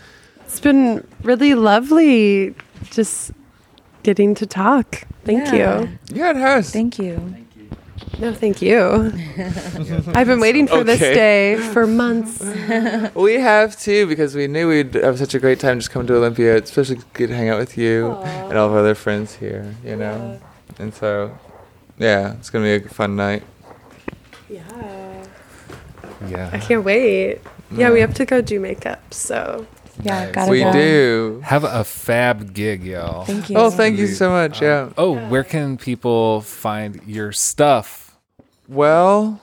It's 0.45 0.59
been 0.59 1.05
really 1.23 1.53
lovely 1.53 2.55
just 2.89 3.31
getting 4.03 4.33
to 4.35 4.45
talk. 4.45 5.03
Thank 5.25 5.47
Yeah. 5.53 5.81
you. 5.81 5.89
Yeah, 6.13 6.31
it 6.31 6.35
has. 6.37 6.71
Thank 6.71 6.97
you. 6.99 7.35
No, 8.19 8.33
thank 8.33 8.61
you. 8.61 8.77
I've 10.15 10.27
been 10.27 10.39
waiting 10.39 10.67
for 10.67 10.83
this 10.83 10.99
day 10.99 11.55
for 11.57 11.87
months. 11.87 12.39
we 13.15 13.35
have 13.35 13.79
too 13.79 14.05
because 14.07 14.35
we 14.35 14.47
knew 14.47 14.67
we'd 14.67 14.93
have 14.95 15.17
such 15.17 15.33
a 15.33 15.39
great 15.39 15.59
time 15.59 15.79
just 15.79 15.91
coming 15.91 16.07
to 16.07 16.15
Olympia, 16.15 16.57
especially 16.57 16.97
get 17.13 17.27
to 17.27 17.35
hang 17.35 17.49
out 17.49 17.59
with 17.59 17.77
you 17.77 18.11
and 18.11 18.57
all 18.57 18.67
of 18.67 18.73
our 18.73 18.79
other 18.79 18.95
friends 18.95 19.35
here, 19.35 19.75
you 19.83 19.95
know. 19.95 20.39
And 20.79 20.93
so, 20.93 21.37
yeah, 21.97 22.33
it's 22.33 22.49
gonna 22.49 22.65
be 22.65 22.85
a 22.85 22.89
fun 22.89 23.15
night. 23.15 23.43
Yeah. 24.49 24.61
Yeah. 26.27 26.49
I 26.51 26.57
can't 26.59 26.83
wait. 26.83 27.39
Yeah, 27.71 27.91
we 27.91 28.01
have 28.01 28.13
to 28.15 28.25
go 28.25 28.41
do 28.41 28.59
makeup, 28.59 29.13
so. 29.13 29.65
Yeah, 30.03 30.25
Nice. 30.25 30.33
gotta 30.35 30.51
we 30.51 30.61
go. 30.61 30.71
do. 30.71 31.41
Have 31.43 31.63
a 31.63 31.83
fab 31.83 32.53
gig, 32.53 32.83
y'all. 32.83 33.25
Thank 33.25 33.49
you. 33.49 33.57
Oh, 33.57 33.69
thank 33.69 33.97
you 33.97 34.07
so 34.07 34.29
much. 34.29 34.61
Yeah. 34.61 34.89
Oh, 34.97 35.17
where 35.27 35.43
can 35.43 35.77
people 35.77 36.41
find 36.41 37.01
your 37.05 37.31
stuff? 37.31 38.17
Well, 38.67 39.41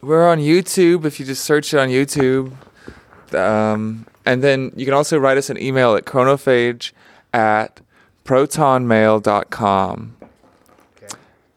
we're 0.00 0.28
on 0.28 0.38
YouTube. 0.38 1.04
If 1.04 1.18
you 1.20 1.26
just 1.26 1.44
search 1.44 1.72
it 1.72 1.78
on 1.78 1.88
YouTube, 1.88 2.52
um, 3.34 4.06
and 4.26 4.42
then 4.42 4.72
you 4.76 4.84
can 4.84 4.94
also 4.94 5.18
write 5.18 5.38
us 5.38 5.48
an 5.50 5.58
email 5.60 5.94
at 5.96 6.04
chronophage 6.04 6.92
at 7.32 7.80
protonmail.com. 8.24 10.16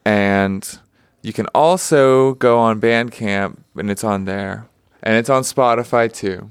And 0.04 0.78
you 1.22 1.32
can 1.32 1.46
also 1.54 2.34
go 2.34 2.58
on 2.58 2.80
Bandcamp, 2.80 3.58
and 3.76 3.90
it's 3.90 4.04
on 4.04 4.24
there, 4.24 4.66
and 5.02 5.16
it's 5.16 5.28
on 5.28 5.42
Spotify 5.42 6.12
too. 6.12 6.50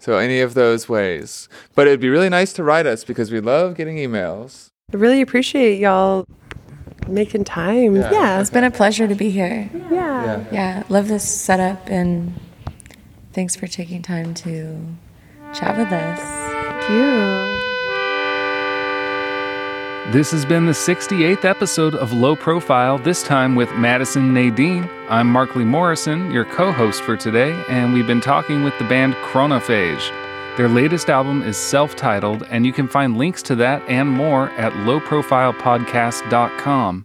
So 0.00 0.16
any 0.16 0.40
of 0.40 0.54
those 0.54 0.88
ways, 0.88 1.48
but 1.74 1.86
it'd 1.86 2.00
be 2.00 2.08
really 2.08 2.30
nice 2.30 2.52
to 2.54 2.64
write 2.64 2.86
us 2.86 3.04
because 3.04 3.30
we 3.30 3.40
love 3.40 3.76
getting 3.76 3.96
emails. 3.96 4.70
I 4.92 4.96
really 4.96 5.20
appreciate 5.20 5.78
y'all 5.78 6.26
making 7.06 7.44
time. 7.44 7.96
Yeah. 7.96 8.10
Yeah. 8.10 8.40
It's 8.40 8.50
been 8.50 8.64
a 8.64 8.70
pleasure 8.70 9.06
to 9.06 9.14
be 9.14 9.30
here. 9.30 9.70
Yeah. 9.74 9.90
Yeah. 9.90 10.44
Yeah, 10.52 10.82
love 10.88 11.08
this 11.08 11.30
setup 11.30 11.88
and 11.88 12.34
thanks 13.32 13.54
for 13.56 13.66
taking 13.66 14.02
time 14.02 14.34
to 14.34 14.78
chat 15.54 15.76
with 15.76 15.92
us. 15.92 16.18
Thank 16.18 16.90
you. 16.90 17.49
This 20.12 20.30
has 20.32 20.44
been 20.44 20.66
the 20.66 20.72
68th 20.72 21.44
episode 21.44 21.94
of 21.94 22.12
Low 22.12 22.34
Profile, 22.34 22.98
this 22.98 23.22
time 23.22 23.54
with 23.54 23.70
Madison 23.74 24.34
Nadine. 24.34 24.90
I'm 25.08 25.28
Markley 25.28 25.62
Morrison, 25.62 26.32
your 26.32 26.44
co 26.44 26.72
host 26.72 27.02
for 27.02 27.16
today, 27.16 27.52
and 27.68 27.92
we've 27.92 28.08
been 28.08 28.20
talking 28.20 28.64
with 28.64 28.76
the 28.80 28.88
band 28.88 29.14
Chronophage. 29.14 30.10
Their 30.56 30.66
latest 30.66 31.10
album 31.10 31.42
is 31.42 31.56
self 31.56 31.94
titled, 31.94 32.42
and 32.50 32.66
you 32.66 32.72
can 32.72 32.88
find 32.88 33.18
links 33.18 33.40
to 33.42 33.54
that 33.54 33.88
and 33.88 34.10
more 34.10 34.50
at 34.50 34.72
lowprofilepodcast.com. 34.72 37.04